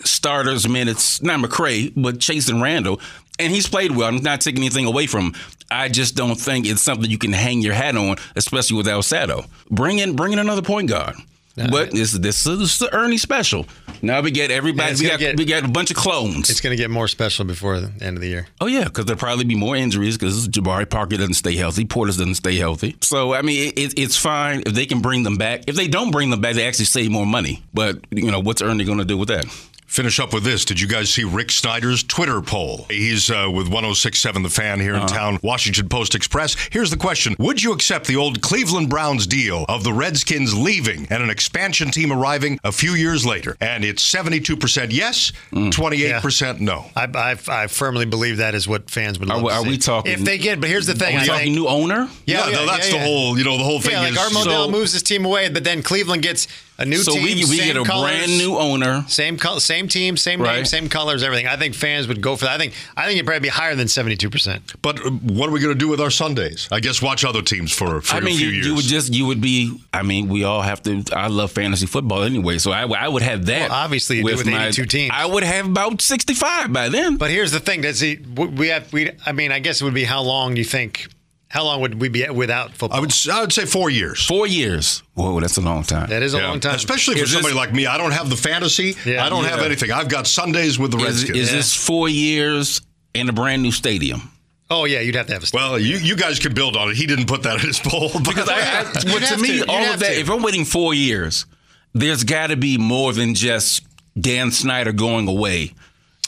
starters 0.04 0.68
minutes, 0.68 1.22
not 1.22 1.40
McRae, 1.40 1.92
but 1.96 2.18
Chasson 2.18 2.60
Randle, 2.60 3.00
and 3.38 3.52
he's 3.52 3.68
played 3.68 3.92
well. 3.96 4.08
I'm 4.08 4.16
not 4.16 4.40
taking 4.40 4.60
anything 4.60 4.86
away 4.86 5.06
from 5.06 5.26
him. 5.26 5.34
I 5.70 5.88
just 5.88 6.16
don't 6.16 6.34
think 6.34 6.66
it's 6.66 6.82
something 6.82 7.10
you 7.10 7.18
can 7.18 7.32
hang 7.32 7.60
your 7.60 7.74
hat 7.74 7.96
on, 7.96 8.16
especially 8.36 8.76
with 8.76 8.86
without 8.86 9.04
Sato. 9.04 9.44
Bring 9.70 10.00
in, 10.00 10.16
bring 10.16 10.32
in 10.32 10.38
another 10.38 10.62
point 10.62 10.88
guard. 10.88 11.14
but 11.56 11.92
this, 11.92 12.12
this, 12.12 12.44
this 12.44 12.60
is 12.60 12.78
the 12.78 12.94
Ernie 12.94 13.16
special. 13.16 13.66
Now 14.04 14.20
we 14.20 14.32
get 14.32 14.50
everybody. 14.50 14.96
We 14.98 15.08
got, 15.08 15.20
get, 15.20 15.38
we 15.38 15.44
got 15.44 15.64
a 15.64 15.68
bunch 15.68 15.92
of 15.92 15.96
clones. 15.96 16.50
It's 16.50 16.60
going 16.60 16.76
to 16.76 16.82
get 16.82 16.90
more 16.90 17.06
special 17.06 17.44
before 17.44 17.78
the 17.78 18.04
end 18.04 18.16
of 18.16 18.20
the 18.20 18.28
year. 18.28 18.48
Oh 18.60 18.66
yeah, 18.66 18.84
because 18.84 19.04
there'll 19.04 19.18
probably 19.18 19.44
be 19.44 19.54
more 19.54 19.76
injuries 19.76 20.18
because 20.18 20.48
Jabari 20.48 20.90
Parker 20.90 21.16
doesn't 21.16 21.34
stay 21.34 21.54
healthy, 21.54 21.84
Portis 21.84 22.18
doesn't 22.18 22.34
stay 22.34 22.56
healthy. 22.56 22.96
So 23.00 23.32
I 23.32 23.42
mean, 23.42 23.72
it, 23.76 23.96
it's 23.96 24.16
fine 24.16 24.64
if 24.66 24.74
they 24.74 24.86
can 24.86 25.00
bring 25.00 25.22
them 25.22 25.36
back. 25.36 25.64
If 25.68 25.76
they 25.76 25.86
don't 25.86 26.10
bring 26.10 26.30
them 26.30 26.40
back, 26.40 26.56
they 26.56 26.66
actually 26.66 26.86
save 26.86 27.12
more 27.12 27.26
money. 27.26 27.62
But 27.72 28.00
you 28.10 28.30
know, 28.30 28.40
what's 28.40 28.60
Ernie 28.60 28.84
going 28.84 28.98
to 28.98 29.04
do 29.04 29.16
with 29.16 29.28
that? 29.28 29.46
Finish 29.92 30.18
up 30.20 30.32
with 30.32 30.42
this. 30.42 30.64
Did 30.64 30.80
you 30.80 30.88
guys 30.88 31.10
see 31.10 31.22
Rick 31.22 31.50
Snider's 31.50 32.02
Twitter 32.02 32.40
poll? 32.40 32.86
He's 32.88 33.30
uh, 33.30 33.50
with 33.52 33.68
1067 33.68 34.42
The 34.42 34.48
Fan 34.48 34.80
here 34.80 34.94
in 34.94 35.00
uh-huh. 35.00 35.06
town, 35.08 35.38
Washington 35.42 35.90
Post 35.90 36.14
Express. 36.14 36.56
Here's 36.70 36.90
the 36.90 36.96
question 36.96 37.36
Would 37.38 37.62
you 37.62 37.74
accept 37.74 38.06
the 38.06 38.16
old 38.16 38.40
Cleveland 38.40 38.88
Browns 38.88 39.26
deal 39.26 39.66
of 39.68 39.84
the 39.84 39.92
Redskins 39.92 40.58
leaving 40.58 41.06
and 41.10 41.22
an 41.22 41.28
expansion 41.28 41.90
team 41.90 42.10
arriving 42.10 42.58
a 42.64 42.72
few 42.72 42.92
years 42.92 43.26
later? 43.26 43.54
And 43.60 43.84
it's 43.84 44.02
72% 44.10 44.86
yes, 44.92 45.30
mm. 45.52 45.70
28% 45.70 46.40
yeah. 46.40 46.56
no. 46.58 46.86
I, 46.96 47.04
I, 47.14 47.64
I, 47.64 47.66
firmly 47.66 48.06
believe 48.06 48.38
that 48.38 48.54
is 48.54 48.66
what 48.66 48.88
fans 48.88 49.18
would 49.18 49.28
love 49.28 49.44
Are, 49.44 49.50
are 49.50 49.62
we 49.62 49.76
talking? 49.76 50.12
If 50.12 50.20
they 50.20 50.38
get, 50.38 50.58
but 50.58 50.70
here's 50.70 50.86
the 50.86 50.94
thing. 50.94 51.18
Are 51.18 51.20
we 51.20 51.26
talking 51.26 51.44
think, 51.44 51.54
new 51.54 51.68
owner? 51.68 52.08
Yeah, 52.24 52.48
yeah, 52.48 52.56
no, 52.56 52.64
that's 52.66 52.90
yeah, 52.90 52.96
the 52.98 53.04
whole, 53.04 53.36
you 53.36 53.44
know, 53.44 53.58
the 53.58 53.64
whole 53.64 53.82
thing 53.82 53.92
yeah, 53.92 54.08
is. 54.08 54.16
Like 54.16 54.46
Art 54.46 54.70
moves 54.70 54.94
his 54.94 55.02
team 55.02 55.26
away, 55.26 55.50
but 55.50 55.64
then 55.64 55.82
Cleveland 55.82 56.22
gets 56.22 56.48
a 56.82 56.86
new 56.86 56.98
so 56.98 57.12
team. 57.12 57.38
So 57.38 57.50
we, 57.50 57.58
we 57.58 57.64
get 57.64 57.76
a 57.76 57.84
colors, 57.84 58.10
brand 58.10 58.38
new 58.38 58.56
owner. 58.56 59.04
Same 59.08 59.36
color, 59.36 59.60
same 59.60 59.88
team, 59.88 60.16
same 60.16 60.42
right. 60.42 60.56
name, 60.56 60.64
same 60.64 60.88
colors, 60.88 61.22
everything. 61.22 61.46
I 61.46 61.56
think 61.56 61.74
fans 61.74 62.08
would 62.08 62.20
go 62.20 62.36
for 62.36 62.44
that. 62.46 62.54
I 62.54 62.58
think 62.58 62.74
I 62.96 63.06
think 63.06 63.16
it'd 63.16 63.26
probably 63.26 63.40
be 63.40 63.48
higher 63.48 63.74
than 63.74 63.88
seventy 63.88 64.16
two 64.16 64.30
percent. 64.30 64.74
But 64.82 65.04
uh, 65.04 65.10
what 65.10 65.48
are 65.48 65.52
we 65.52 65.60
going 65.60 65.72
to 65.74 65.78
do 65.78 65.88
with 65.88 66.00
our 66.00 66.10
Sundays? 66.10 66.68
I 66.70 66.80
guess 66.80 67.00
watch 67.00 67.24
other 67.24 67.42
teams 67.42 67.72
for, 67.72 68.00
for 68.00 68.16
I 68.16 68.20
mean, 68.20 68.34
a 68.34 68.38
few 68.38 68.48
you, 68.48 68.52
years. 68.54 68.66
You 68.66 68.74
would 68.74 68.84
just 68.84 69.12
you 69.14 69.26
would 69.26 69.40
be. 69.40 69.80
I 69.92 70.02
mean, 70.02 70.28
we 70.28 70.44
all 70.44 70.62
have 70.62 70.82
to. 70.82 71.04
I 71.12 71.28
love 71.28 71.52
fantasy 71.52 71.86
football 71.86 72.22
anyway, 72.22 72.58
so 72.58 72.72
I, 72.72 72.86
I 72.86 73.08
would 73.08 73.22
have 73.22 73.46
that. 73.46 73.70
Well, 73.70 73.78
obviously, 73.78 74.22
with, 74.22 74.38
with 74.38 74.48
eighty 74.48 74.72
two 74.72 74.86
teams, 74.86 75.12
I 75.14 75.26
would 75.26 75.44
have 75.44 75.66
about 75.66 76.00
sixty 76.02 76.34
five 76.34 76.72
by 76.72 76.88
then. 76.88 77.16
But 77.16 77.30
here's 77.30 77.52
the 77.52 77.60
thing: 77.60 77.82
does 77.82 78.00
he? 78.00 78.16
We 78.16 78.68
have. 78.68 78.92
We. 78.92 79.10
I 79.24 79.32
mean, 79.32 79.52
I 79.52 79.58
guess 79.58 79.80
it 79.80 79.84
would 79.84 79.94
be 79.94 80.04
how 80.04 80.22
long 80.22 80.56
you 80.56 80.64
think 80.64 81.08
how 81.52 81.64
long 81.64 81.82
would 81.82 82.00
we 82.00 82.08
be 82.08 82.26
without 82.30 82.70
football? 82.72 82.96
I 82.96 83.00
would 83.00 83.12
I 83.30 83.42
would 83.42 83.52
say 83.52 83.66
four 83.66 83.90
years. 83.90 84.24
Four 84.24 84.46
years. 84.46 85.02
Whoa, 85.12 85.38
that's 85.38 85.58
a 85.58 85.60
long 85.60 85.82
time. 85.82 86.08
That 86.08 86.22
is 86.22 86.32
a 86.32 86.38
yeah. 86.38 86.48
long 86.48 86.60
time, 86.60 86.76
especially 86.76 87.16
for 87.16 87.24
is 87.24 87.32
somebody 87.32 87.52
this, 87.52 87.58
like 87.58 87.74
me. 87.74 87.84
I 87.84 87.98
don't 87.98 88.12
have 88.12 88.30
the 88.30 88.38
fantasy. 88.38 88.96
Yeah, 89.04 89.22
I 89.22 89.28
don't 89.28 89.44
yeah. 89.44 89.50
have 89.50 89.60
anything. 89.60 89.90
I've 89.90 90.08
got 90.08 90.26
Sundays 90.26 90.78
with 90.78 90.92
the 90.92 90.96
Redskins. 90.96 91.36
Is, 91.36 91.48
is 91.48 91.52
this 91.52 91.74
four 91.74 92.08
years 92.08 92.80
in 93.12 93.28
a 93.28 93.34
brand 93.34 93.60
new 93.60 93.70
stadium? 93.70 94.32
Oh 94.70 94.86
yeah, 94.86 95.00
you'd 95.00 95.14
have 95.14 95.26
to 95.26 95.34
have 95.34 95.42
a. 95.42 95.46
Stadium. 95.46 95.70
Well, 95.72 95.78
you, 95.78 95.98
you 95.98 96.16
guys 96.16 96.38
could 96.38 96.54
build 96.54 96.74
on 96.74 96.88
it. 96.88 96.96
He 96.96 97.06
didn't 97.06 97.26
put 97.26 97.42
that 97.42 97.60
in 97.60 97.66
his 97.66 97.78
poll 97.78 98.08
because 98.24 98.48
I, 98.48 98.56
I 98.56 98.84
well, 99.04 99.20
to 99.20 99.42
me, 99.42 99.58
to. 99.58 99.70
all 99.70 99.84
of 99.84 100.00
that. 100.00 100.14
To. 100.14 100.20
If 100.20 100.30
I'm 100.30 100.42
waiting 100.42 100.64
four 100.64 100.94
years, 100.94 101.44
there's 101.92 102.24
got 102.24 102.46
to 102.46 102.56
be 102.56 102.78
more 102.78 103.12
than 103.12 103.34
just 103.34 103.84
Dan 104.18 104.52
Snyder 104.52 104.92
going 104.92 105.28
away. 105.28 105.74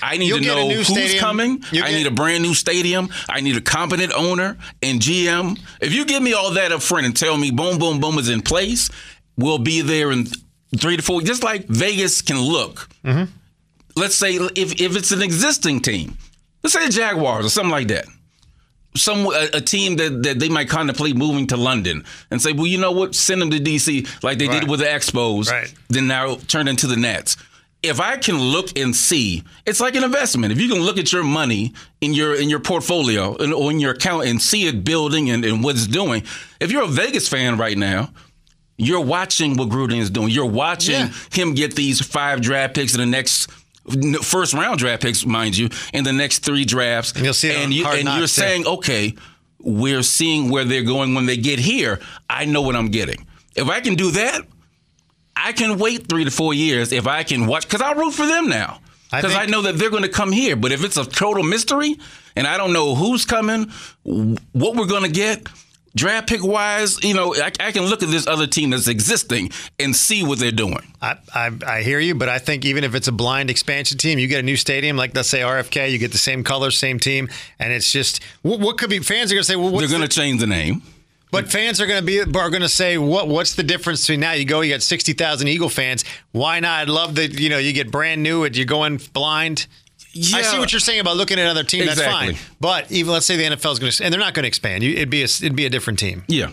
I 0.03 0.17
need 0.17 0.29
You'll 0.29 0.41
to 0.41 0.45
know 0.45 0.69
who's 0.69 0.89
stadium. 0.89 1.21
coming. 1.21 1.65
You'll 1.71 1.85
I 1.85 1.93
need 1.93 2.07
a 2.07 2.11
brand 2.11 2.43
new 2.43 2.55
stadium. 2.55 3.11
I 3.29 3.41
need 3.41 3.57
a 3.57 3.61
competent 3.61 4.13
owner 4.13 4.59
and 4.83 5.01
GM. 5.01 5.59
If 5.81 5.93
you 5.93 6.05
give 6.05 6.23
me 6.23 6.33
all 6.33 6.53
that 6.53 6.73
up 6.73 6.83
front 6.83 7.07
and 7.07 7.17
tell 7.17 7.37
me 7.37 7.51
boom, 7.51 7.79
boom, 7.79 8.01
boom 8.01 8.19
is 8.19 8.29
in 8.29 8.43
place, 8.43 8.91
we'll 9.37 9.59
be 9.59 9.83
there 9.83 10.11
in 10.11 10.27
three 10.77 10.97
to 10.97 11.03
four. 11.03 11.23
Just 11.23 11.43
like 11.43 11.67
Vegas 11.69 12.23
can 12.23 12.41
look. 12.41 12.89
Mm-hmm. 13.05 13.31
Let's 13.97 14.17
say 14.17 14.35
if, 14.35 14.81
if 14.81 14.97
it's 14.97 15.13
an 15.13 15.23
existing 15.23 15.81
team, 15.81 16.19
let's 16.63 16.75
say 16.75 16.87
the 16.87 16.93
Jaguars 16.93 17.47
or 17.47 17.51
something 17.51 17.71
like 17.71 17.89
that. 17.89 18.07
Some 18.97 19.27
a, 19.27 19.49
a, 19.55 19.61
team 19.61 19.97
that, 19.97 20.23
that 20.23 20.39
they 20.39 20.49
might 20.49 20.69
contemplate 20.69 21.17
moving 21.17 21.49
to 21.49 21.57
London 21.57 22.05
and 22.31 22.41
say, 22.41 22.53
well, 22.53 22.67
you 22.67 22.79
know 22.79 22.93
what, 22.93 23.17
send 23.17 23.43
them 23.43 23.51
to 23.51 23.59
DC 23.59 24.23
like 24.23 24.39
they 24.39 24.47
right. 24.47 24.61
did 24.61 24.71
with 24.71 24.81
the 24.81 24.87
Expos. 24.87 25.51
Right. 25.51 25.73
Then 25.89 26.07
now 26.07 26.37
turn 26.47 26.69
into 26.69 26.87
the 26.87 26.97
Nats 26.97 27.37
if 27.85 28.01
I 28.01 28.17
can 28.17 28.39
look 28.39 28.77
and 28.79 28.95
see, 28.95 29.45
it's 29.67 29.81
like 29.81 29.95
an 29.95 30.05
investment. 30.05 30.53
If 30.53 30.61
you 30.61 30.69
can 30.69 30.81
look 30.81 30.99
at 30.99 31.13
your 31.13 31.23
money 31.23 31.75
in 32.01 32.15
your 32.15 32.35
in 32.35 32.49
your 32.49 32.61
portfolio 32.61 33.37
and, 33.37 33.53
or 33.53 33.71
in 33.71 33.81
your 33.81 33.93
account 33.93 34.27
and 34.27 34.41
see 34.41 34.67
it 34.67 34.85
building 34.85 35.31
and, 35.31 35.45
and 35.45 35.63
what 35.63 35.77
it's 35.77 35.87
doing, 35.87 36.25
if 36.61 36.73
you're 36.73 36.85
a 36.85 36.89
Vegas 36.89 37.29
fan 37.29 37.59
right 37.59 37.77
now, 37.77 38.11
you're 38.77 39.01
watching 39.01 39.57
what 39.57 39.69
Gruden 39.69 39.99
is 39.99 40.11
doing. 40.11 40.31
You're 40.31 40.47
watching 40.47 40.95
yeah. 40.95 41.13
him 41.31 41.55
get 41.55 41.77
these 41.77 42.05
five 42.05 42.41
draft 42.41 42.75
picks 42.75 42.95
in 42.95 43.01
the 43.01 43.07
next 43.07 43.51
first 44.23 44.55
round 44.55 44.79
draft 44.79 45.03
picks, 45.03 45.27
mind 45.27 45.57
you, 45.57 45.69
in 45.93 46.05
the 46.05 46.13
next 46.13 46.41
three 46.41 46.65
drafts. 46.65 47.13
And 47.13 47.25
you'll 47.25 47.35
see 47.35 47.53
and, 47.53 47.73
you, 47.73 47.87
and 47.87 48.09
you're 48.09 48.27
saying, 48.27 48.67
okay, 48.67 49.15
we're 49.61 50.03
seeing 50.03 50.51
where 50.51 50.65
they're 50.65 50.83
going 50.83 51.15
when 51.15 51.27
they 51.27 51.37
get 51.37 51.59
here. 51.59 52.01
I 52.29 52.47
know 52.47 52.63
what 52.63 52.77
I'm 52.77 52.89
getting. 52.89 53.27
If 53.55 53.69
I 53.69 53.81
can 53.81 53.95
do 53.95 54.11
that, 54.13 54.43
I 55.37 55.53
can 55.53 55.79
wait 55.79 56.09
three 56.09 56.25
to 56.25 56.31
four 56.31 56.55
years 56.55 56.93
if 56.93 57.07
I 57.07 57.23
can 57.23 57.47
watch 57.47 57.67
because 57.67 57.83
I'll 57.83 57.95
root 57.95 58.13
for 58.13 58.27
them 58.27 58.49
now 58.49 58.81
because 59.11 59.35
I, 59.35 59.43
I, 59.43 59.47
know 59.47 59.63
that 59.63 59.79
they're 59.79 59.91
going 59.91 60.03
to 60.03 60.09
come 60.09 60.33
here. 60.33 60.57
But 60.57 60.73
if 60.73 60.85
it's 60.85 60.97
a 60.97 61.05
total 61.05 61.43
mystery 61.43 61.97
and 62.37 62.47
I 62.47 62.57
don't 62.57 62.73
know 62.73 62.95
who's 62.95 63.25
coming, 63.25 63.71
what 64.03 64.77
we're 64.77 64.87
going 64.87 65.05
to 65.05 65.11
get, 65.11 65.47
draft 65.95 66.29
pick 66.29 66.43
wise, 66.43 67.03
you 67.03 67.15
know, 67.15 67.35
I, 67.35 67.53
I, 67.61 67.73
can 67.73 67.85
look 67.85 68.03
at 68.03 68.09
this 68.09 68.27
other 68.27 68.47
team 68.47 68.71
that's 68.71 68.89
existing 68.89 69.51
and 69.79 69.95
see 69.95 70.25
what 70.25 70.39
they're 70.39 70.51
doing. 70.51 70.93
I, 71.01 71.17
I, 71.35 71.51
I, 71.67 71.83
hear 71.83 72.01
you, 72.01 72.15
but 72.15 72.29
I 72.29 72.39
think 72.39 72.65
even 72.65 72.85
if 72.85 72.95
it's 72.95 73.09
a 73.09 73.13
blind 73.13 73.51
expansion 73.51 73.99
team, 73.99 74.19
you 74.19 74.27
get 74.27 74.41
a 74.41 74.43
new 74.43 74.57
stadium, 74.57 74.97
like 74.97 75.15
let's 75.15 75.29
say 75.29 75.41
RFK, 75.41 75.91
you 75.91 75.99
get 75.99 76.13
the 76.13 76.19
same 76.19 76.43
colors, 76.43 76.79
same 76.79 76.99
team, 76.99 77.29
and 77.59 77.73
it's 77.73 77.93
just 77.93 78.23
what, 78.43 78.61
what 78.61 78.79
could 78.79 78.91
be 78.91 78.99
fans 79.01 79.31
are 79.31 79.37
going 79.37 79.43
to 79.43 79.49
say, 79.49 79.57
well, 79.57 79.71
they're 79.71 79.89
going 79.89 80.03
to 80.03 80.09
the, 80.09 80.15
change 80.15 80.41
the 80.41 80.47
name. 80.47 80.83
But 81.35 81.51
fans 81.51 81.81
are 81.81 81.87
going 81.87 82.01
to 82.01 82.07
be 82.07 82.21
are 82.21 82.51
going 82.51 82.63
to 82.63 82.69
say, 82.69 82.97
"What? 82.99 83.29
What's 83.29 83.55
the 83.55 83.63
difference 83.63 84.03
between 84.03 84.21
now? 84.21 84.33
You 84.33 84.45
go, 84.45 84.61
you 84.61 84.73
got 84.73 84.83
sixty 84.83 85.13
thousand 85.13 85.49
Eagle 85.49 85.69
fans. 85.69 86.05
Why 86.33 86.61
not? 86.61 86.83
I'd 86.83 86.89
love 86.89 87.17
that. 87.17 87.39
You 87.39 87.49
know, 87.49 87.59
you 87.59 87.73
get 87.73 87.91
brand 87.91 88.23
new. 88.23 88.45
And 88.45 88.57
you're 88.57 88.67
going 88.67 89.01
blind. 89.13 89.67
Yeah. 90.13 90.39
I 90.39 90.43
see 90.43 90.59
what 90.59 90.73
you're 90.73 90.81
saying 90.81 91.01
about 91.01 91.17
looking 91.17 91.39
at 91.39 91.43
another 91.43 91.65
team. 91.65 91.83
Exactly. 91.83 92.05
That's 92.05 92.41
fine. 92.41 92.57
But 92.61 92.93
even 92.93 93.13
let's 93.13 93.27
say 93.27 93.37
the 93.37 93.57
NFL 93.57 93.73
is 93.73 93.79
going 93.81 93.93
to, 93.93 94.05
and 94.05 94.13
they're 94.13 94.21
not 94.21 94.33
going 94.33 94.45
to 94.45 94.49
expand. 94.49 94.85
it'd 94.85 95.11
be 95.11 95.23
a, 95.23 95.25
it'd 95.25 95.57
be 95.57 95.67
a 95.67 95.71
different 95.71 95.99
team. 95.99 96.23
Yeah. 96.29 96.51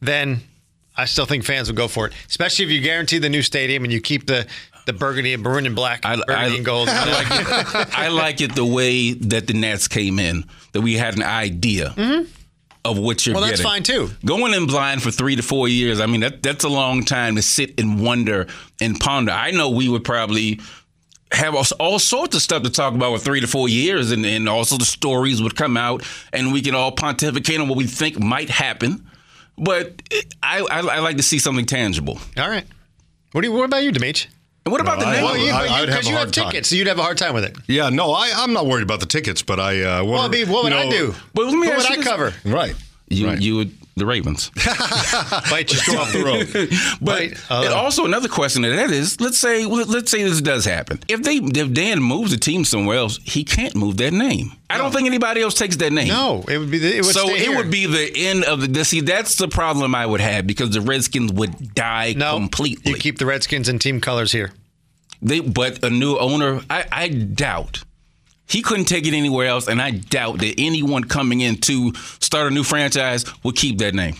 Then 0.00 0.42
I 0.96 1.06
still 1.06 1.26
think 1.26 1.44
fans 1.44 1.68
would 1.68 1.76
go 1.76 1.88
for 1.88 2.06
it, 2.06 2.12
especially 2.28 2.66
if 2.66 2.70
you 2.70 2.80
guarantee 2.80 3.18
the 3.18 3.28
new 3.28 3.42
stadium 3.42 3.84
and 3.84 3.92
you 3.92 4.00
keep 4.00 4.26
the 4.26 4.46
the 4.86 4.92
burgundy 4.92 5.34
and 5.34 5.42
maroon 5.42 5.66
and 5.66 5.76
black, 5.76 6.06
I, 6.06 6.16
burgundy 6.16 6.54
I, 6.54 6.56
and 6.56 6.64
gold. 6.64 6.88
I 6.88 7.12
like, 7.12 7.26
it, 7.30 7.98
I 7.98 8.08
like 8.08 8.40
it 8.40 8.54
the 8.54 8.64
way 8.64 9.12
that 9.12 9.46
the 9.46 9.54
Nats 9.54 9.88
came 9.88 10.18
in. 10.18 10.44
That 10.72 10.80
we 10.80 10.94
had 10.94 11.16
an 11.16 11.22
idea. 11.22 11.90
Mm-hmm 11.96 12.36
of 12.84 12.98
what 12.98 13.26
you're 13.26 13.34
Well, 13.34 13.44
getting. 13.44 13.64
Well, 13.64 13.72
that's 13.74 13.88
fine, 13.88 14.08
too. 14.08 14.10
Going 14.24 14.54
in 14.54 14.66
blind 14.66 15.02
for 15.02 15.10
three 15.10 15.36
to 15.36 15.42
four 15.42 15.68
years, 15.68 16.00
I 16.00 16.06
mean, 16.06 16.20
that 16.20 16.42
that's 16.42 16.64
a 16.64 16.68
long 16.68 17.04
time 17.04 17.36
to 17.36 17.42
sit 17.42 17.78
and 17.78 18.00
wonder 18.02 18.46
and 18.80 18.98
ponder. 18.98 19.32
I 19.32 19.50
know 19.50 19.70
we 19.70 19.88
would 19.88 20.04
probably 20.04 20.60
have 21.32 21.54
all, 21.54 21.64
all 21.78 21.98
sorts 21.98 22.34
of 22.34 22.42
stuff 22.42 22.62
to 22.64 22.70
talk 22.70 22.94
about 22.94 23.12
with 23.12 23.22
three 23.22 23.40
to 23.40 23.46
four 23.46 23.68
years, 23.68 24.10
and, 24.10 24.24
and 24.26 24.48
also 24.48 24.76
the 24.76 24.84
stories 24.84 25.40
would 25.42 25.54
come 25.54 25.76
out, 25.76 26.04
and 26.32 26.52
we 26.52 26.62
can 26.62 26.74
all 26.74 26.92
pontificate 26.92 27.60
on 27.60 27.68
what 27.68 27.76
we 27.78 27.86
think 27.86 28.18
might 28.18 28.50
happen. 28.50 29.06
But 29.56 30.02
eh, 30.10 30.22
I, 30.42 30.60
I, 30.60 30.78
I 30.80 30.98
like 31.00 31.18
to 31.18 31.22
see 31.22 31.38
something 31.38 31.66
tangible. 31.66 32.18
All 32.36 32.48
right. 32.48 32.64
What 33.32 33.42
do 33.42 33.46
you? 33.48 33.52
What 33.52 33.66
about 33.66 33.84
you, 33.84 33.92
Demetri? 33.92 34.30
And 34.66 34.72
what 34.72 34.80
about 34.80 35.00
the 35.00 35.06
I- 35.06 35.12
name? 35.16 35.24
well, 35.24 35.36
you, 35.38 35.50
I- 35.52 35.66
but 35.66 35.70
I 35.70 35.80
would 35.80 35.88
you, 35.88 35.94
have 35.94 36.00
'cause 36.02 36.06
a 36.06 36.10
you 36.10 36.16
hard 36.16 36.26
have 36.28 36.32
time. 36.34 36.50
tickets, 36.52 36.68
so 36.68 36.76
you'd 36.76 36.86
have 36.86 36.98
a 36.98 37.02
hard 37.02 37.16
time 37.18 37.34
with 37.34 37.44
it. 37.44 37.56
Yeah, 37.66 37.88
no, 37.88 38.12
I, 38.12 38.30
I'm 38.36 38.52
not 38.52 38.66
worried 38.66 38.82
about 38.82 39.00
the 39.00 39.06
tickets, 39.06 39.42
but 39.42 39.58
I. 39.58 39.82
Uh, 39.82 40.04
Well, 40.04 40.20
I 40.20 40.28
mean, 40.28 40.48
what 40.48 40.64
would 40.64 40.72
you 40.72 40.78
I 40.78 40.90
do? 40.90 41.14
But 41.34 41.46
let 41.46 41.54
me 41.54 41.66
what 41.66 41.78
ask 41.78 41.88
would 41.88 41.96
you 41.96 42.02
I 42.02 42.04
this. 42.04 42.06
cover? 42.06 42.34
Right. 42.44 42.74
You, 43.08 43.26
right. 43.26 43.40
you 43.40 43.56
would 43.56 43.72
the 44.00 44.06
Ravens. 44.06 44.50
Bite 45.50 45.72
your 45.72 45.82
go 45.86 46.02
off 46.02 46.12
the 46.12 46.24
road. 46.24 46.68
But 47.00 47.20
Right. 47.20 47.50
Uh, 47.50 47.72
also 47.74 48.04
another 48.04 48.28
question 48.28 48.62
to 48.62 48.70
that 48.70 48.90
is, 48.90 49.20
let's 49.20 49.38
say 49.38 49.64
let- 49.64 49.88
let's 49.88 50.10
say 50.10 50.22
this 50.24 50.40
does 50.40 50.64
happen. 50.64 50.98
If 51.08 51.22
they 51.22 51.36
if 51.36 51.72
Dan 51.72 52.02
moves 52.02 52.32
the 52.32 52.36
team 52.38 52.64
somewhere 52.64 52.96
else, 52.96 53.18
he 53.24 53.44
can't 53.44 53.74
move 53.76 53.96
that 53.98 54.12
name. 54.12 54.52
I 54.68 54.78
don't 54.78 54.92
think 54.92 55.06
anybody 55.06 55.40
else 55.42 55.54
takes 55.54 55.76
that 55.76 55.92
name. 55.92 56.08
No, 56.08 56.44
it 56.48 56.58
would 56.58 56.70
be. 56.70 56.78
The, 56.78 56.96
it 56.98 57.04
would 57.04 57.14
so 57.14 57.26
stay 57.26 57.34
it 57.36 57.40
here. 57.48 57.56
would 57.56 57.70
be 57.70 57.86
the 57.86 58.10
end 58.26 58.44
of 58.44 58.72
the. 58.72 58.84
See, 58.84 59.00
that's 59.00 59.36
the 59.36 59.48
problem 59.48 59.94
I 59.94 60.06
would 60.06 60.20
have 60.20 60.46
because 60.46 60.70
the 60.70 60.80
Redskins 60.80 61.32
would 61.32 61.74
die 61.74 62.14
no 62.16 62.34
completely. 62.36 62.92
You 62.92 62.98
keep 62.98 63.18
the 63.18 63.26
Redskins 63.26 63.68
in 63.68 63.78
team 63.78 64.00
colors 64.00 64.32
here. 64.32 64.52
They, 65.22 65.40
but 65.40 65.84
a 65.84 65.90
new 65.90 66.16
owner, 66.16 66.62
I, 66.70 66.86
I 66.90 67.08
doubt 67.08 67.82
he 68.50 68.62
couldn't 68.62 68.86
take 68.86 69.06
it 69.06 69.14
anywhere 69.14 69.46
else, 69.46 69.68
and 69.68 69.80
I 69.80 69.90
doubt 69.92 70.38
that 70.40 70.54
anyone 70.58 71.04
coming 71.04 71.40
in 71.40 71.56
to 71.62 71.92
start 72.20 72.50
a 72.50 72.50
new 72.50 72.64
franchise 72.64 73.24
would 73.44 73.56
keep 73.56 73.78
that 73.78 73.94
name. 73.94 74.16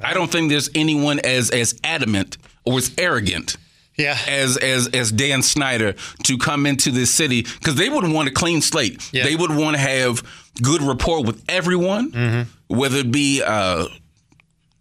I 0.00 0.14
don't 0.14 0.30
think 0.30 0.50
there's 0.50 0.70
anyone 0.74 1.18
as 1.20 1.50
as 1.50 1.78
adamant 1.84 2.36
or 2.64 2.78
as 2.78 2.90
arrogant 2.98 3.56
Yeah. 3.96 4.18
as 4.28 4.56
as 4.56 4.88
as 4.88 5.12
Dan 5.12 5.42
Snyder 5.42 5.94
to 6.24 6.38
come 6.38 6.66
into 6.66 6.90
this 6.90 7.12
city 7.14 7.42
because 7.42 7.76
they 7.76 7.88
would 7.88 8.06
want 8.10 8.28
a 8.28 8.32
clean 8.32 8.60
slate. 8.62 9.00
Yeah. 9.12 9.24
They 9.24 9.36
would 9.36 9.54
want 9.54 9.76
to 9.76 9.80
have 9.80 10.22
good 10.60 10.82
rapport 10.82 11.22
with 11.24 11.42
everyone, 11.48 12.10
Mm-hmm. 12.12 12.76
whether 12.76 12.98
it 12.98 13.12
be. 13.12 13.42
Uh, 13.42 13.86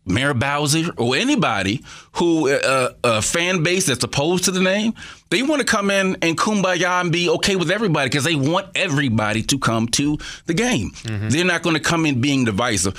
Mayor 0.06 0.34
Bowser 0.34 0.92
or 0.98 1.16
anybody 1.16 1.84
who 2.14 2.50
uh, 2.50 2.94
a 3.04 3.22
fan 3.22 3.64
base 3.64 3.86
that's 3.86 4.04
opposed 4.04 4.46
to 4.46 4.52
the 4.52 4.60
name, 4.62 4.94
they 5.30 5.44
want 5.44 5.60
to 5.62 5.66
come 5.66 5.92
in 5.92 6.18
and 6.22 6.38
kumbaya 6.38 7.02
and 7.02 7.12
be 7.12 7.30
okay 7.30 7.56
with 7.56 7.70
everybody 7.72 8.10
because 8.10 8.24
they 8.24 8.36
want 8.36 8.68
everybody 8.76 9.44
to 9.44 9.60
come 9.60 9.88
to 9.90 10.18
the 10.48 10.54
game. 10.54 10.92
They're 11.06 11.46
not 11.46 11.62
going 11.62 11.76
to 11.76 11.82
come 11.82 12.06
in 12.06 12.20
being 12.22 12.46
divisive. 12.46 12.96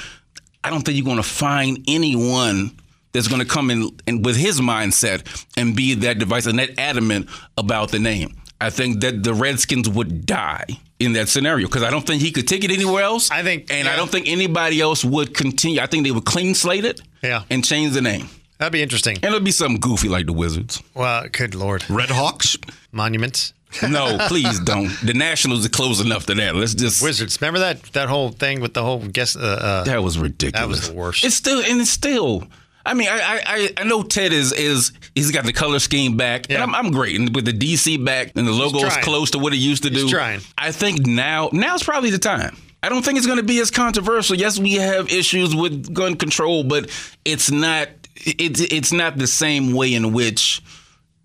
I 0.64 0.70
don't 0.70 0.82
think 0.82 0.96
you're 0.96 1.04
going 1.04 1.16
to 1.16 1.22
find 1.24 1.84
anyone 1.88 2.70
that's 3.12 3.28
going 3.28 3.42
to 3.42 3.48
come 3.48 3.70
in 3.70 3.90
and 4.06 4.24
with 4.24 4.36
his 4.36 4.60
mindset 4.60 5.44
and 5.56 5.74
be 5.76 5.94
that 5.94 6.18
divisive 6.18 6.50
and 6.50 6.58
that 6.60 6.78
adamant 6.78 7.28
about 7.58 7.90
the 7.90 7.98
name. 7.98 8.36
I 8.60 8.70
think 8.70 9.00
that 9.00 9.24
the 9.24 9.34
Redskins 9.34 9.88
would 9.88 10.24
die 10.24 10.66
in 11.04 11.12
that 11.14 11.28
scenario 11.28 11.66
because 11.66 11.82
I 11.82 11.90
don't 11.90 12.06
think 12.06 12.22
he 12.22 12.30
could 12.32 12.46
take 12.48 12.64
it 12.64 12.70
anywhere 12.70 13.02
else. 13.02 13.30
I 13.30 13.42
think- 13.42 13.70
and 13.70 13.86
yeah. 13.86 13.92
I 13.92 13.96
don't 13.96 14.10
think 14.10 14.28
anybody 14.28 14.80
else 14.80 15.04
would 15.04 15.34
continue. 15.34 15.80
I 15.80 15.86
think 15.86 16.04
they 16.04 16.10
would 16.12 16.24
clean 16.24 16.54
slate 16.54 16.84
it, 16.84 17.00
Yeah. 17.22 17.42
and 17.50 17.64
change 17.64 17.92
the 17.94 18.02
name, 18.02 18.28
That'd 18.58 18.72
be 18.72 18.82
interesting. 18.82 19.16
and 19.16 19.24
it'll 19.26 19.40
be 19.40 19.52
something 19.52 19.80
goofy 19.80 20.08
like 20.08 20.26
the 20.26 20.32
Wizards. 20.32 20.82
Well, 20.94 21.26
good 21.30 21.54
lord, 21.54 21.84
Red 21.88 22.10
Hawks. 22.10 22.56
monuments, 22.92 23.52
No, 23.88 24.18
please 24.28 24.60
don't. 24.60 24.90
The 25.02 25.14
Nationals 25.14 25.64
are 25.64 25.70
close 25.70 25.98
enough 26.00 26.26
to 26.26 26.34
that. 26.34 26.54
Let's 26.54 26.74
just. 26.74 27.02
wizards. 27.02 27.40
Remember 27.40 27.58
that 27.60 27.82
that 27.94 28.08
whole 28.10 28.30
thing 28.30 28.60
with 28.60 28.74
the 28.74 28.82
whole 28.82 28.98
guess. 28.98 29.34
Uh, 29.34 29.40
uh, 29.40 29.84
That 29.84 30.02
was 30.02 30.18
ridiculous. 30.18 30.60
That 30.60 30.68
was 30.68 30.88
the 30.88 30.94
worst. 30.94 31.24
It's 31.24 31.34
still, 31.36 31.60
and 31.64 31.80
it's 31.80 31.88
still. 31.90 32.44
I 32.84 32.94
mean, 32.94 33.08
I 33.10 33.40
I, 33.46 33.68
I- 33.78 33.84
know 33.84 34.02
Ted 34.02 34.32
is 34.32 34.52
is 34.52 34.92
he's 35.14 35.30
got 35.30 35.44
the 35.44 35.52
color 35.52 35.78
scheme 35.78 36.16
back, 36.16 36.48
Yeah. 36.48 36.62
and 36.62 36.64
I'm, 36.64 36.74
I'm 36.86 36.92
great, 36.92 37.18
and 37.18 37.34
with 37.34 37.44
the 37.44 37.52
DC 37.52 38.04
back, 38.04 38.32
and 38.34 38.46
the 38.46 38.52
logo 38.52 38.78
is 38.84 38.96
close 38.98 39.30
to 39.32 39.38
what 39.38 39.52
it 39.52 39.56
used 39.58 39.82
to 39.84 39.90
He's 39.90 40.04
do. 40.04 40.08
trying. 40.10 40.40
I 40.58 40.72
think 40.72 41.06
now 41.06 41.48
now's 41.52 41.82
probably 41.82 42.10
the 42.10 42.18
time. 42.18 42.56
I 42.82 42.88
don't 42.88 43.04
think 43.04 43.16
it's 43.16 43.26
going 43.28 43.38
to 43.38 43.44
be 43.44 43.60
as 43.60 43.70
controversial. 43.70 44.34
Yes, 44.34 44.58
we 44.58 44.74
have 44.74 45.08
issues 45.12 45.54
with 45.54 45.94
gun 45.94 46.16
control, 46.16 46.64
but 46.64 46.90
it's 47.24 47.50
not 47.50 47.88
it's 48.16 48.60
it's 48.60 48.92
not 48.92 49.16
the 49.18 49.26
same 49.28 49.72
way 49.72 49.94
in 49.94 50.12
which 50.12 50.60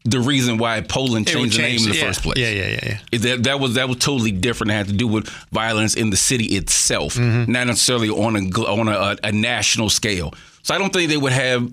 the 0.09 0.19
reason 0.19 0.57
why 0.57 0.81
Pollin 0.81 1.23
it 1.23 1.35
would 1.35 1.51
changed 1.51 1.57
the 1.57 1.61
name 1.61 1.77
in 1.83 1.89
the 1.89 1.95
yeah. 1.97 2.03
first 2.05 2.21
place. 2.23 2.37
Yeah, 2.37 2.49
yeah, 2.49 2.67
yeah, 2.67 2.79
yeah. 2.83 2.97
It- 3.11 3.19
That, 3.23 3.43
that 3.43 3.59
was 3.59 3.73
that 3.75 3.87
was 3.89 3.97
totally 3.97 4.31
different. 4.31 4.71
It 4.71 4.75
had 4.75 4.87
to 4.87 4.93
do 4.93 5.07
with 5.07 5.27
violence 5.51 5.95
in 5.95 6.09
the 6.09 6.17
city 6.17 6.55
itself, 6.55 7.15
Mm-hmm. 7.15 7.51
not 7.51 7.67
necessarily 7.67 8.09
on 8.09 8.35
a 8.35 8.61
on 8.65 8.87
a, 8.87 9.17
a 9.23 9.31
national 9.31 9.89
scale. 9.89 10.33
So 10.63 10.73
I 10.75 10.77
don't 10.77 10.91
think 10.93 11.09
they 11.09 11.17
would 11.17 11.33
have. 11.33 11.69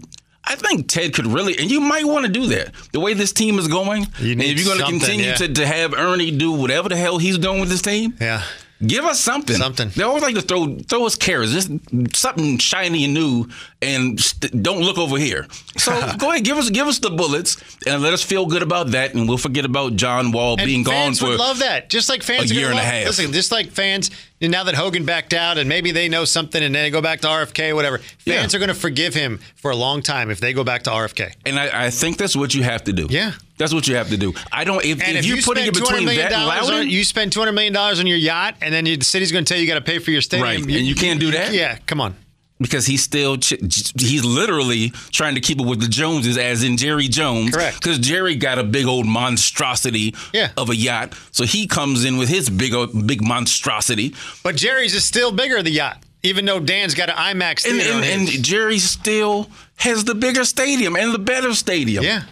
I 0.46 0.56
think 0.56 0.88
Ted 0.88 1.14
could 1.14 1.26
really, 1.26 1.56
and 1.58 1.70
you 1.70 1.80
might 1.80 2.04
want 2.04 2.26
to 2.26 2.30
do 2.32 2.48
that. 2.48 2.74
The 2.92 3.00
way 3.00 3.14
this 3.14 3.32
team 3.32 3.58
is 3.58 3.66
going, 3.66 4.06
You 4.18 4.32
and 4.32 4.42
if 4.42 4.58
you're 4.60 4.74
going 4.76 4.84
to 4.84 4.90
continue 4.98 5.24
yeah. 5.26 5.34
to, 5.36 5.48
to 5.54 5.66
have 5.66 5.94
Ernie 5.94 6.30
do 6.30 6.52
whatever 6.52 6.90
the 6.90 6.96
hell 6.96 7.16
he's 7.16 7.38
doing 7.38 7.60
with 7.60 7.70
this 7.70 7.80
team, 7.80 8.12
Yeah. 8.20 8.42
Give 8.86 9.04
us 9.04 9.20
something. 9.20 9.56
Something. 9.56 9.88
They 9.90 10.02
always 10.02 10.22
like 10.22 10.34
to 10.34 10.42
throw 10.42 10.76
throw 10.76 11.06
us 11.06 11.14
carrots, 11.16 11.52
just 11.52 11.70
something 12.16 12.58
shiny 12.58 13.04
and 13.04 13.14
new, 13.14 13.48
and 13.82 14.20
st- 14.20 14.62
don't 14.62 14.80
look 14.82 14.98
over 14.98 15.18
here. 15.18 15.46
So 15.76 15.92
go 16.18 16.30
ahead, 16.30 16.44
give 16.44 16.56
us 16.56 16.70
give 16.70 16.86
us 16.86 16.98
the 16.98 17.10
bullets, 17.10 17.56
and 17.86 18.02
let 18.02 18.12
us 18.12 18.22
feel 18.22 18.46
good 18.46 18.62
about 18.62 18.88
that, 18.92 19.14
and 19.14 19.28
we'll 19.28 19.38
forget 19.38 19.64
about 19.64 19.96
John 19.96 20.32
Wall 20.32 20.56
And 20.58 20.66
being 20.66 20.82
gone 20.82 20.94
fans 20.94 21.20
for 21.20 21.26
would 21.28 21.38
love 21.38 21.60
that. 21.60 21.90
Just 21.90 22.08
like 22.08 22.22
fans 22.22 22.50
a 22.50 22.54
year 22.54 22.70
and 22.70 22.78
a 22.78 22.82
half. 22.82 23.06
Listen, 23.06 23.32
just 23.32 23.52
like 23.52 23.70
fans, 23.70 24.10
now 24.40 24.64
that 24.64 24.74
Hogan 24.74 25.04
backed 25.04 25.34
out, 25.34 25.58
and 25.58 25.68
maybe 25.68 25.90
they 25.90 26.08
know 26.08 26.24
something, 26.24 26.62
and 26.62 26.74
then 26.74 26.84
they 26.84 26.90
go 26.90 27.00
back 27.00 27.20
to 27.20 27.28
RFK, 27.28 27.74
whatever. 27.74 27.98
Fans 27.98 28.52
Yeah. 28.52 28.56
are 28.56 28.60
going 28.60 28.68
to 28.68 28.74
forgive 28.74 29.14
him 29.14 29.40
for 29.56 29.70
a 29.70 29.76
long 29.76 30.02
time 30.02 30.30
if 30.30 30.40
they 30.40 30.52
go 30.52 30.64
back 30.64 30.82
to 30.84 30.90
RFK. 30.90 31.32
And 31.46 31.58
I, 31.58 31.86
I 31.86 31.90
think 31.90 32.16
that's 32.16 32.36
what 32.36 32.54
you 32.54 32.62
have 32.62 32.84
to 32.84 32.92
do. 32.92 33.06
Yeah. 33.10 33.32
That's 33.56 33.72
what 33.72 33.86
you 33.86 33.94
have 33.96 34.08
to 34.08 34.16
do. 34.16 34.34
I 34.50 34.64
don't. 34.64 34.84
If, 34.84 35.00
if, 35.00 35.08
if, 35.08 35.24
you're 35.26 35.36
you 35.36 35.42
putting 35.42 35.66
it 35.66 35.74
between 35.74 36.06
that 36.06 36.32
and 36.32 36.46
Loudoun, 36.46 36.80
on, 36.80 36.88
you 36.90 37.04
spend 37.04 37.32
two 37.32 37.40
hundred 37.40 37.52
million 37.52 37.72
dollars 37.72 38.00
on 38.00 38.06
your 38.06 38.18
yacht, 38.18 38.56
and 38.60 38.74
then 38.74 38.84
you, 38.86 38.96
the 38.96 39.04
city's 39.04 39.30
going 39.30 39.44
to 39.44 39.48
tell 39.48 39.58
you 39.58 39.66
you 39.66 39.72
got 39.72 39.78
to 39.78 39.84
pay 39.84 39.98
for 40.00 40.10
your 40.10 40.20
stadium. 40.22 40.48
Right, 40.48 40.58
and 40.58 40.70
you 40.70 40.94
can't 40.94 41.20
do 41.20 41.30
that? 41.30 41.52
Yeah, 41.52 41.78
come 41.86 42.00
on. 42.00 42.16
because 42.60 42.86
he's 42.86 43.02
still 43.02 43.36
he's 43.36 44.24
literally 44.24 44.90
trying 45.12 45.34
to 45.36 45.40
keep 45.40 45.60
it 45.60 45.66
with 45.66 45.80
the 45.80 45.88
Joneses, 45.88 46.36
as 46.36 46.62
in 46.64 46.76
Jerry 46.76 47.06
Jones. 47.08 47.54
Correct. 47.54 47.80
Because 47.80 47.98
Jerry 47.98 48.34
got 48.34 48.58
a 48.58 48.64
big 48.64 48.86
old 48.86 49.06
monstrosity 49.06 50.14
Yeah. 50.32 50.50
of 50.56 50.70
a 50.70 50.76
yacht, 50.76 51.14
so 51.30 51.44
he 51.44 51.66
comes 51.66 52.04
in 52.04 52.16
with 52.16 52.28
his 52.28 52.50
big 52.50 52.74
old, 52.74 53.06
big 53.06 53.22
monstrosity, 53.22 54.14
But 54.42 54.56
Jerry's 54.56 54.94
is 54.94 55.04
still 55.04 55.30
bigger 55.32 55.62
the 55.62 55.70
yacht, 55.70 55.98
even 56.22 56.44
though 56.44 56.58
Dan's 56.60 56.94
got 56.94 57.08
an 57.08 57.16
IMAX 57.16 57.68
and 57.68 57.80
and, 57.80 58.04
and. 58.04 58.44
Jerry 58.44 58.78
still 58.78 59.48
has 59.76 60.04
the 60.04 60.14
bigger 60.14 60.44
stadium 60.44 60.96
and 60.96 61.12
the 61.12 61.18
better 61.18 61.54
stadium. 61.54 62.04
yeah, 62.04 62.22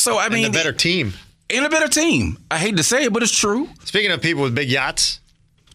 So 0.00 0.18
I 0.18 0.30
mean, 0.30 0.46
and 0.46 0.54
a 0.54 0.58
better 0.58 0.72
team. 0.72 1.12
and 1.50 1.64
a 1.66 1.68
better 1.68 1.88
team. 1.88 2.38
I 2.50 2.56
hate 2.58 2.76
to 2.78 2.82
say 2.82 3.04
it, 3.04 3.12
but 3.12 3.22
it's 3.22 3.36
true. 3.36 3.68
Speaking 3.84 4.10
of 4.12 4.22
people 4.22 4.42
with 4.42 4.54
big 4.54 4.70
yachts, 4.70 5.20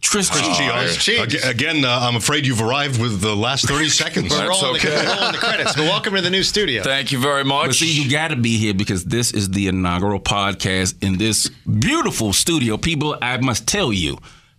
Chris 0.04 0.28
Chris 0.30 0.44
Cheese. 0.58 0.58
Giles. 0.58 1.44
Again, 1.44 1.84
uh, 1.84 1.98
I'm 2.02 2.16
afraid 2.16 2.44
you've 2.46 2.60
arrived 2.60 3.00
with 3.00 3.20
the 3.20 3.36
last 3.36 3.68
30 3.68 3.88
seconds. 4.02 4.30
we're 4.30 4.38
That's 4.38 4.62
rolling, 4.62 4.76
okay. 4.80 4.88
the, 4.90 4.96
we're 5.04 5.16
rolling 5.16 5.32
the 5.32 5.38
credits. 5.38 5.74
But 5.76 5.82
welcome 5.82 6.14
to 6.14 6.20
the 6.22 6.30
new 6.30 6.42
studio. 6.42 6.82
Thank 6.82 7.12
you 7.12 7.20
very 7.20 7.44
much. 7.44 7.66
But 7.68 7.74
see, 7.76 8.02
you 8.02 8.10
got 8.10 8.28
to 8.28 8.36
be 8.36 8.56
here 8.56 8.74
because 8.74 9.04
this 9.04 9.32
is 9.32 9.50
the 9.50 9.68
inaugural 9.68 10.18
podcast 10.20 11.02
in 11.04 11.18
this 11.18 11.48
beautiful 11.78 12.32
studio. 12.32 12.76
People, 12.76 13.16
I 13.22 13.36
must 13.38 13.66
tell 13.68 13.92
you, 13.92 14.18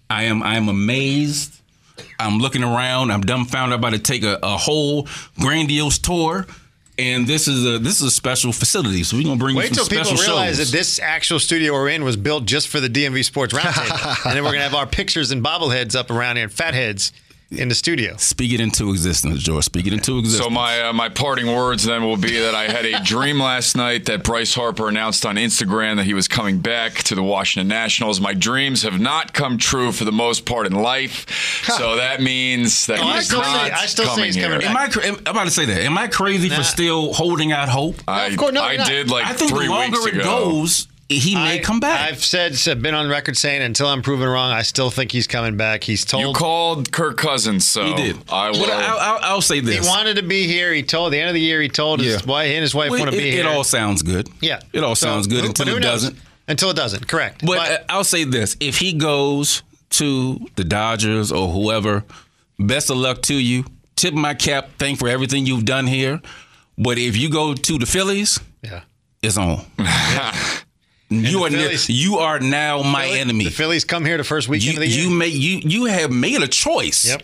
I 0.10 0.24
am 0.24 0.44
I 0.44 0.56
am 0.56 0.70
amazed. 0.70 1.56
I'm 2.20 2.38
looking 2.40 2.64
around. 2.64 3.12
I'm 3.12 3.22
dumbfounded. 3.22 3.74
I'm 3.74 3.80
about 3.80 3.94
to 3.94 4.00
take 4.00 4.24
a, 4.24 4.40
a 4.44 4.56
whole 4.58 5.08
grandiose 5.40 5.98
tour. 6.00 6.46
And 7.00 7.28
this 7.28 7.48
is 7.48 7.64
a 7.66 7.78
this 7.78 8.02
is 8.02 8.08
a 8.08 8.12
special 8.12 8.52
facility, 8.52 9.04
so 9.04 9.18
we're 9.18 9.24
gonna 9.24 9.36
bring 9.36 9.56
Wait 9.56 9.70
you 9.70 9.76
till 9.76 9.86
some 9.86 9.98
people 9.98 10.18
realize 10.18 10.58
shows. 10.58 10.72
that 10.72 10.78
this 10.78 11.00
actual 11.00 11.40
studio 11.40 11.74
we're 11.74 11.90
in 11.90 12.04
was 12.04 12.18
built 12.18 12.46
just 12.46 12.68
for 12.70 12.80
the 12.80 12.90
DMV 12.90 13.24
Sports 13.24 13.54
Roundtable, 13.54 14.26
and 14.26 14.36
then 14.36 14.44
we're 14.44 14.52
gonna 14.52 14.64
have 14.64 14.74
our 14.74 14.88
pictures 14.88 15.30
and 15.30 15.44
bobbleheads 15.44 15.96
up 15.96 16.10
around 16.10 16.38
here, 16.38 16.46
and 16.46 16.52
fat 16.52 16.74
heads 16.74 17.12
in 17.50 17.70
the 17.70 17.76
studio. 17.76 18.16
Speak 18.18 18.52
it 18.52 18.60
into 18.60 18.90
existence, 18.92 19.42
George. 19.42 19.64
Speak 19.64 19.88
it 19.88 19.94
into 19.94 20.18
existence. 20.20 20.44
So 20.44 20.50
my 20.50 20.82
uh, 20.82 20.94
my 20.94 21.08
parting 21.08 21.48
words 21.48 21.84
then 21.86 22.04
will 22.04 22.18
be 22.18 22.40
that 22.40 22.54
I 22.54 22.66
had 22.70 22.86
a 22.86 23.02
dream 23.04 23.40
last 23.40 23.78
night 23.78 24.06
that 24.08 24.24
Bryce 24.24 24.54
Harper 24.54 24.90
announced 24.90 25.26
on 25.26 25.36
Instagram 25.38 25.96
that 25.96 26.04
he 26.06 26.14
was 26.14 26.28
coming 26.28 26.60
back 26.60 26.96
to 27.04 27.16
the 27.16 27.24
Washington 27.24 27.68
Nationals. 27.70 28.20
My 28.20 28.34
dreams 28.34 28.82
have 28.84 29.00
not 29.00 29.34
come 29.34 29.58
true 29.58 29.92
for 29.94 30.04
the 30.04 30.12
most 30.12 30.46
part 30.46 30.68
in 30.68 30.74
life, 30.74 31.64
so 31.78 31.96
that 31.96 32.22
means 32.22 32.86
that 32.88 33.00
Oh, 33.00 33.04
I 33.08 33.16
he's 33.16 33.26
still 33.28 33.40
not 33.40 33.66
say- 33.68 33.72
I 33.72 33.86
still 33.86 34.06
say 34.06 34.10
coming 34.12 34.26
he's 34.26 34.36
here. 34.36 34.50
coming 34.50 34.68
Am 34.68 34.76
I? 34.76 34.88
cra- 34.90 35.06
am- 35.06 35.16
I'm 35.26 35.28
about 35.28 35.46
to 35.46 35.52
say 35.52 35.66
that. 35.66 35.82
Am 35.82 35.98
I 35.98 36.08
crazy 36.08 36.50
Nah. 36.50 36.58
for 36.58 36.64
still 36.64 37.14
holding 37.14 37.52
out 37.54 37.70
hope? 37.70 37.96
I, 38.08 38.26
of 38.26 38.38
course, 38.38 38.52
no, 38.54 38.62
I 38.64 38.76
not. 38.76 38.88
did 38.88 39.10
like 39.10 39.26
I 39.26 39.34
think 39.34 39.52
three 39.52 39.68
the 39.68 39.72
longer 39.72 40.00
weeks 40.00 40.08
it 40.08 40.20
ago. 40.22 40.24
goes, 40.50 40.88
he 41.10 41.36
may 41.36 41.60
I- 41.60 41.60
come 41.60 41.80
back. 41.80 42.12
I've 42.12 42.24
said, 42.24 42.56
said, 42.58 42.82
been 42.82 42.94
on 42.94 43.08
record 43.10 43.38
saying 43.38 43.62
until 43.62 43.88
I'm 43.88 44.02
proven 44.02 44.28
wrong, 44.28 44.52
I 44.52 44.62
still 44.62 44.90
think 44.90 45.12
he's 45.12 45.28
coming 45.28 45.56
back. 45.58 45.84
He's 45.84 46.04
told 46.06 46.24
You 46.24 46.34
called 46.34 46.92
Kirk 46.92 47.18
Cousins, 47.18 47.68
so 47.68 47.86
he 47.86 47.94
did. 47.96 48.18
I 48.30 48.52
will. 48.52 48.60
But 48.62 48.70
I'll, 48.72 48.98
I'll, 49.00 49.20
I'll 49.36 49.42
say 49.42 49.62
he 49.62 49.80
wanted 49.82 50.16
to 50.18 50.24
be 50.24 50.48
here. 50.48 50.74
He 50.74 50.84
told 50.84 51.14
the 51.14 51.20
end 51.20 51.30
of 51.30 51.34
the 51.34 51.42
year 51.42 51.62
he 51.62 51.70
told 51.70 52.00
his 52.02 52.22
Yeah. 52.22 52.26
wife, 52.28 52.48
he 52.48 52.56
and 52.56 52.62
his 52.62 52.76
wife 52.76 52.92
Well, 52.92 53.00
want 53.00 53.12
to 53.12 53.18
be 53.18 53.28
it 53.30 53.32
here. 53.34 53.42
It 53.42 53.48
all 53.48 53.64
sounds 53.64 54.02
good. 54.02 54.28
yeah, 54.42 54.60
It 54.74 54.84
all 54.84 54.96
So, 54.96 55.08
sounds 55.08 55.28
good 55.28 55.42
who- 55.42 55.48
until 55.48 55.68
it 55.68 55.72
knows? 55.72 55.82
doesn't. 55.82 56.18
Until 56.50 56.70
it 56.70 56.76
doesn't. 56.76 57.08
Correct. 57.08 57.46
But, 57.46 57.58
uh, 57.72 57.78
I'll 57.90 58.04
say 58.06 58.24
this: 58.24 58.56
if 58.60 58.78
he 58.80 58.94
goes 58.94 59.64
to 59.92 60.40
the 60.56 60.64
Dodgers 60.64 61.32
or 61.32 61.50
whoever, 61.50 62.04
Best 62.60 62.90
of 62.90 62.98
luck 62.98 63.22
to 63.22 63.36
you. 63.36 63.66
Tip 63.96 64.14
my 64.16 64.34
cap. 64.34 64.70
Thank 64.80 64.98
for 64.98 65.08
everything 65.08 65.46
you've 65.46 65.64
done 65.66 65.86
here. 65.86 66.20
But 66.78 66.98
if 66.98 67.16
you 67.16 67.30
go 67.30 67.54
to 67.54 67.78
the 67.78 67.86
Phillies, 67.86 68.40
Yeah. 68.64 68.82
it's 69.22 69.38
on. 69.38 69.64
you 71.10 71.44
are 71.46 71.50
Phillies- 71.50 71.90
you 71.90 72.18
are 72.18 72.40
now 72.40 72.82
my 72.84 73.06
Philly- 73.08 73.20
enemy. 73.20 73.44
The 73.46 73.52
Phillies 73.52 73.86
come 73.86 74.06
here 74.06 74.18
the 74.18 74.24
first 74.24 74.50
weekend 74.50 74.74
You 74.74 74.80
of 74.80 74.82
the 74.82 74.88
year. 74.88 75.04
you 75.06 75.10
make 75.10 75.34
you 75.34 75.62
you 75.64 75.86
have 75.86 76.12
made 76.12 76.42
a 76.42 76.48
choice 76.48 77.06
yep. 77.08 77.22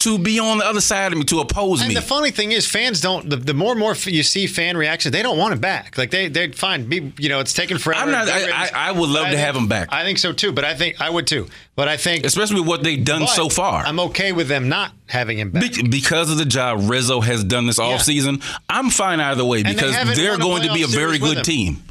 to 0.00 0.18
be 0.18 0.38
on 0.38 0.58
the 0.58 0.64
other 0.66 0.80
side 0.80 1.10
of 1.12 1.18
me 1.18 1.24
to 1.24 1.40
oppose 1.40 1.80
And 1.80 1.88
me. 1.88 1.94
the 1.94 2.02
funny 2.02 2.30
thing 2.30 2.52
is, 2.52 2.66
fans 2.66 3.00
don't. 3.00 3.28
The, 3.28 3.36
the 3.36 3.54
more 3.54 3.72
and 3.72 3.80
more 3.80 3.94
you 4.04 4.22
see 4.22 4.46
fan 4.46 4.76
reaction, 4.76 5.10
they 5.10 5.22
don't 5.22 5.38
want 5.38 5.54
him 5.54 5.58
back. 5.58 5.96
Like 5.98 6.10
they, 6.12 6.28
they're 6.28 6.52
fine. 6.52 6.84
Be, 6.88 7.12
you 7.18 7.28
know, 7.30 7.40
it's 7.40 7.52
taken 7.54 7.78
forever. 7.78 8.02
I'm 8.02 8.12
not- 8.12 8.28
I- 8.28 8.50
I- 8.50 8.70
I 8.88 8.92
would 8.92 9.08
love 9.08 9.24
But 9.24 9.30
to 9.30 9.36
think- 9.36 9.40
have 9.46 9.56
him 9.56 9.66
back. 9.68 9.88
I 9.90 10.04
think 10.04 10.18
so 10.18 10.32
too. 10.32 10.52
But 10.52 10.64
I 10.64 10.74
think 10.74 11.00
I 11.00 11.10
would 11.10 11.26
too. 11.26 11.48
But 11.74 11.88
I 11.88 11.96
think 11.96 12.24
Especially 12.26 12.60
with 12.60 12.68
what 12.68 12.82
they've 12.84 13.02
done 13.04 13.26
so 13.26 13.48
far. 13.48 13.84
I'm 13.84 13.98
okay 14.00 14.30
with 14.32 14.46
them 14.48 14.68
not 14.68 14.92
having 15.06 15.38
him 15.38 15.50
back. 15.50 15.72
Be- 15.74 15.82
because 15.88 16.30
of 16.30 16.36
the 16.38 16.44
job 16.44 16.88
Rizzo 16.88 17.20
has 17.22 17.42
done 17.42 17.66
this 17.66 17.78
offseason, 17.80 18.40
I'm 18.68 18.90
fine 18.90 19.18
either 19.18 19.44
way 19.44 19.62
because 19.64 19.92
haven't 19.94 20.16
they're 20.16 20.38
going 20.38 20.62
to 20.68 20.72
be 20.72 20.82
a 20.82 20.86
very 20.86 21.18
good 21.18 21.42
team. 21.42 21.82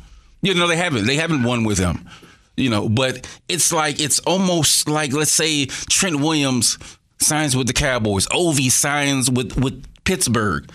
You 0.46 0.54
know, 0.54 0.68
they 0.68 0.76
haven't. 0.78 1.06
They 1.06 1.16
haven't 1.16 1.44
won 1.44 1.64
with 1.64 1.78
him. 1.80 2.08
You 2.56 2.70
know, 2.70 2.88
but 2.88 3.28
it's 3.50 3.74
like 3.74 4.00
it's 4.00 4.20
almost 4.20 4.88
like 4.88 5.12
let's 5.12 5.32
say 5.32 5.66
Trent 5.66 6.20
Williams 6.22 6.78
signs 7.20 7.56
with 7.56 7.68
the 7.68 7.74
Cowboys, 7.74 8.28
Ovi 8.28 8.72
signs 8.72 9.30
with 9.30 9.58
with 9.58 9.84
Pittsburgh. 10.04 10.70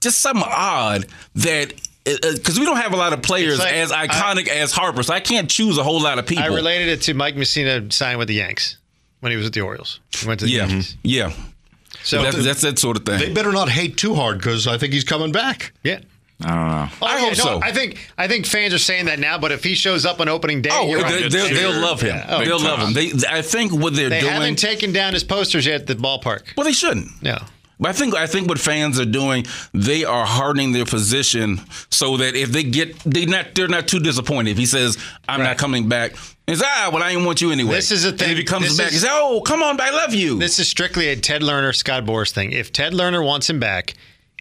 Just 0.00 0.20
something 0.20 0.46
odd 0.46 1.06
that 1.34 1.72
uh, 2.06 2.12
uh, 2.12 2.32
because 2.34 2.58
we 2.58 2.64
don't 2.64 2.76
have 2.78 2.94
a 2.94 2.96
lot 2.96 3.12
of 3.12 3.20
players 3.22 3.58
like- 3.58 3.72
as 3.72 3.90
iconic 3.90 4.48
as 4.48 4.72
Harper, 4.72 5.02
so 5.02 5.12
I 5.12 5.20
can't 5.20 5.50
choose 5.50 5.76
a 5.76 5.82
whole 5.82 6.00
lot 6.00 6.18
of 6.18 6.26
people. 6.26 6.44
I 6.44 6.48
related 6.48 6.88
it 6.88 7.02
to 7.02 7.14
Mike 7.14 7.34
Mussina 7.34 7.92
signing 7.92 8.18
with 8.18 8.28
the 8.28 8.34
Yanks 8.34 8.78
when 9.20 9.30
he 9.32 9.36
was 9.36 9.44
with 9.46 9.54
the 9.54 9.60
Orioles. 9.62 10.00
He 10.16 10.26
went 10.26 10.40
to 10.40 10.46
the 10.46 10.52
yeah, 10.52 10.66
Yankees. 10.66 10.96
yeah. 11.02 11.32
So 12.04 12.22
that's, 12.22 12.42
that's 12.44 12.60
that 12.62 12.78
sort 12.78 12.96
of 12.96 13.04
thing. 13.04 13.18
They 13.18 13.32
better 13.34 13.52
not 13.52 13.68
hate 13.68 13.96
too 13.98 14.14
hard 14.14 14.38
because 14.38 14.66
I 14.66 14.78
think 14.78 14.92
he's 14.94 15.04
coming 15.04 15.32
back. 15.32 15.72
yeah. 15.82 16.00
I 16.44 16.48
don't 16.54 16.68
know. 16.68 16.88
Oh, 17.02 17.06
I 17.06 17.14
yeah, 17.14 17.20
hope 17.20 17.30
no, 17.38 17.44
so. 17.44 17.60
I 17.62 17.72
think 17.72 17.98
I 18.16 18.28
think 18.28 18.46
fans 18.46 18.72
are 18.72 18.78
saying 18.78 19.06
that 19.06 19.18
now, 19.18 19.38
but 19.38 19.50
if 19.50 19.64
he 19.64 19.74
shows 19.74 20.06
up 20.06 20.20
on 20.20 20.28
opening 20.28 20.62
day, 20.62 20.70
Oh, 20.72 20.86
they, 21.02 21.28
they'll, 21.28 21.48
they'll 21.48 21.80
love 21.80 22.00
him. 22.00 22.14
Yeah. 22.16 22.26
Oh, 22.28 22.44
they'll 22.44 22.60
love 22.60 22.78
him. 22.78 22.92
They, 22.92 23.10
I 23.28 23.42
think 23.42 23.72
what 23.72 23.94
they're 23.96 24.08
they 24.08 24.20
doing. 24.20 24.30
They 24.32 24.38
haven't 24.38 24.56
taken 24.58 24.92
down 24.92 25.14
his 25.14 25.24
posters 25.24 25.66
yet 25.66 25.80
at 25.82 25.86
the 25.88 25.94
ballpark. 25.94 26.56
well, 26.56 26.64
they 26.64 26.72
shouldn't. 26.72 27.10
No. 27.22 27.38
But 27.80 27.90
I 27.90 27.92
think 27.92 28.14
I 28.14 28.26
think 28.26 28.48
what 28.48 28.58
fans 28.58 28.98
are 29.00 29.04
doing, 29.04 29.46
they 29.72 30.04
are 30.04 30.26
hardening 30.26 30.72
their 30.72 30.84
position 30.84 31.60
so 31.90 32.16
that 32.16 32.34
if 32.34 32.50
they 32.50 32.64
get 32.64 32.98
they 33.00 33.24
not 33.26 33.54
they're 33.54 33.68
not 33.68 33.86
too 33.88 34.00
disappointed. 34.00 34.50
If 34.52 34.58
he 34.58 34.66
says 34.66 34.98
I'm 35.28 35.40
not 35.42 35.58
coming 35.58 35.88
back, 35.88 36.14
it's 36.48 36.60
ah 36.64 36.90
well 36.92 37.02
I 37.04 37.10
didn't 37.12 37.24
want 37.24 37.40
you 37.40 37.52
anyway. 37.52 37.74
This 37.74 37.92
is 37.92 38.02
the 38.02 38.08
And 38.10 38.18
thing. 38.18 38.30
if 38.32 38.38
he 38.38 38.42
comes 38.44 38.66
This 38.66 38.78
back, 38.78 38.86
is- 38.88 38.92
he 38.94 38.98
says 38.98 39.10
oh 39.12 39.42
come 39.44 39.62
on, 39.62 39.80
I 39.80 39.90
love 39.90 40.12
you. 40.12 40.38
This 40.40 40.58
is 40.58 40.68
strictly 40.68 41.08
a 41.08 41.16
Ted 41.16 41.42
Lerner, 41.42 41.72
Scott 41.74 42.04
Boras 42.04 42.30
thing. 42.32 42.50
If 42.52 42.72
Ted 42.72 42.92
Lerner 42.94 43.24
wants 43.24 43.48
him 43.48 43.60
back, 43.60 43.94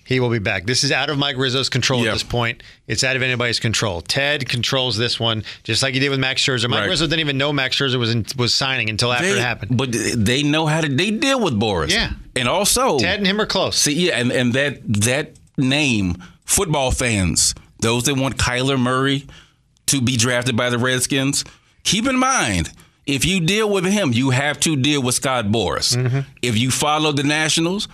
he 0.08 0.20
will 0.22 0.30
be 0.30 0.40
back. 0.40 0.66
This 0.66 0.84
is 0.84 0.92
out 0.92 1.10
of 1.10 1.18
Mike 1.18 1.36
Rizzo's 1.38 1.68
control 1.70 2.02
Yeah. 2.04 2.12
at 2.12 2.14
this 2.14 2.24
point. 2.24 2.64
It's 2.88 3.04
out 3.04 3.16
of 3.18 3.22
anybody's 3.22 3.60
control. 3.60 4.02
Ted 4.02 4.48
controls 4.48 4.96
this 4.98 5.20
one, 5.20 5.44
just 5.64 5.84
like 5.84 5.94
he 5.94 6.00
did 6.00 6.10
with 6.10 6.20
Max 6.20 6.42
Scherzer. 6.42 6.70
Mike 6.70 6.82
Right. 6.82 6.90
Rizzo 6.90 7.06
didn't 7.08 7.20
even 7.20 7.38
know 7.38 7.52
Max 7.52 7.76
Scherzer 7.76 8.00
was 8.00 8.12
in, 8.12 8.26
was 8.38 8.56
signing 8.56 8.90
until 8.90 9.12
after 9.12 9.26
They- 9.28 9.34
it 9.40 9.42
happened. 9.42 9.76
But 9.78 9.90
they 9.92 10.44
know 10.44 10.66
how 10.66 10.80
to 10.82 10.88
they 10.88 11.12
deal 11.12 11.40
with 11.42 11.54
Boras. 11.60 11.92
Yeah. 11.92 12.12
and 12.36 12.48
also 12.48 12.98
Ted 13.00 13.20
and 13.20 13.28
him 13.28 13.42
are 13.42 13.46
close. 13.46 13.78
See, 13.78 13.94
yeah, 14.08 14.18
and, 14.18 14.32
and 14.32 14.54
that 14.54 14.80
that 15.04 15.34
name, 15.58 16.16
football 16.46 16.92
fans, 16.92 17.54
those 17.82 18.04
that 18.06 18.16
want 18.16 18.38
Kyler 18.38 18.80
Murray 18.80 19.26
to 19.88 20.02
be 20.02 20.16
drafted 20.18 20.56
by 20.56 20.70
the 20.70 20.78
Redskins, 20.78 21.44
keep 21.84 22.08
in 22.08 22.18
mind 22.18 22.72
if 23.06 23.24
you 23.26 23.40
deal 23.40 23.70
with 23.70 23.86
him, 23.86 24.12
you 24.14 24.32
have 24.32 24.60
to 24.62 24.76
deal 24.76 25.02
with 25.02 25.16
Scott 25.16 25.46
Boras. 25.46 25.96
Mm-hmm. 25.96 26.20
If 26.42 26.58
you 26.58 26.72
follow 26.72 27.12
the 27.14 27.24
Nationals 27.24 27.88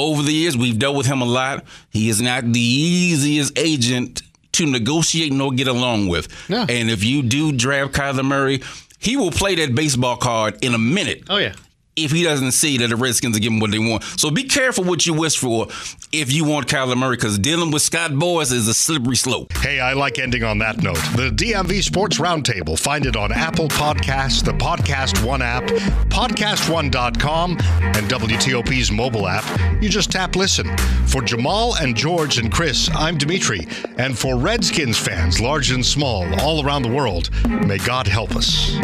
over 0.00 0.22
the 0.22 0.32
years, 0.32 0.56
we've 0.56 0.78
dealt 0.78 0.96
with 0.96 1.06
him 1.06 1.20
a 1.22 1.26
lot. 1.26 1.64
He 1.90 2.08
is 2.08 2.20
not 2.20 2.44
the 2.44 2.60
easiest 2.60 3.58
agent 3.58 4.22
to 4.52 4.66
negotiate 4.66 5.32
nor 5.32 5.52
get 5.52 5.68
along 5.68 6.08
with. 6.08 6.28
And 6.68 6.90
if 6.90 7.04
you 7.04 7.22
do 7.22 7.52
draft 7.52 7.92
Kyler 7.92 8.24
Murray, 8.24 8.62
he 8.98 9.16
will 9.16 9.30
play 9.30 9.54
that 9.56 9.74
baseball 9.74 10.16
card 10.16 10.62
in 10.62 10.74
a 10.74 10.78
minute 10.78 11.22
oh 11.30 11.38
yeah. 11.38 11.54
If 12.04 12.10
he 12.12 12.22
doesn't 12.22 12.52
see 12.52 12.78
that 12.78 12.88
the 12.88 12.96
Redskins 12.96 13.36
are 13.36 13.40
giving 13.40 13.60
what 13.60 13.70
they 13.70 13.78
want. 13.78 14.04
So 14.04 14.30
be 14.30 14.44
careful 14.44 14.84
what 14.84 15.06
you 15.06 15.14
wish 15.14 15.38
for 15.38 15.68
if 16.12 16.32
you 16.32 16.44
want 16.44 16.66
Kyler 16.66 16.96
Murray, 16.96 17.16
because 17.16 17.38
dealing 17.38 17.70
with 17.70 17.82
Scott 17.82 18.12
Boras 18.12 18.52
is 18.52 18.68
a 18.68 18.74
slippery 18.74 19.16
slope. 19.16 19.52
Hey, 19.54 19.80
I 19.80 19.92
like 19.92 20.18
ending 20.18 20.42
on 20.42 20.58
that 20.58 20.82
note. 20.82 21.00
The 21.16 21.30
DMV 21.30 21.82
Sports 21.82 22.18
Roundtable. 22.18 22.78
Find 22.78 23.06
it 23.06 23.16
on 23.16 23.32
Apple 23.32 23.68
Podcasts, 23.68 24.44
the 24.44 24.52
Podcast 24.52 25.24
One 25.24 25.42
app, 25.42 25.64
podcastone.com, 26.10 27.52
and 27.52 28.06
WTOP's 28.08 28.90
mobile 28.90 29.26
app. 29.28 29.82
You 29.82 29.88
just 29.88 30.10
tap 30.10 30.36
listen. 30.36 30.76
For 31.06 31.22
Jamal 31.22 31.76
and 31.76 31.96
George 31.96 32.38
and 32.38 32.52
Chris, 32.52 32.90
I'm 32.94 33.18
Dimitri. 33.18 33.66
And 33.98 34.18
for 34.18 34.36
Redskins 34.36 34.98
fans, 34.98 35.40
large 35.40 35.70
and 35.70 35.84
small, 35.84 36.24
all 36.40 36.64
around 36.64 36.82
the 36.82 36.92
world, 36.92 37.30
may 37.66 37.78
God 37.78 38.06
help 38.06 38.36
us. 38.36 38.78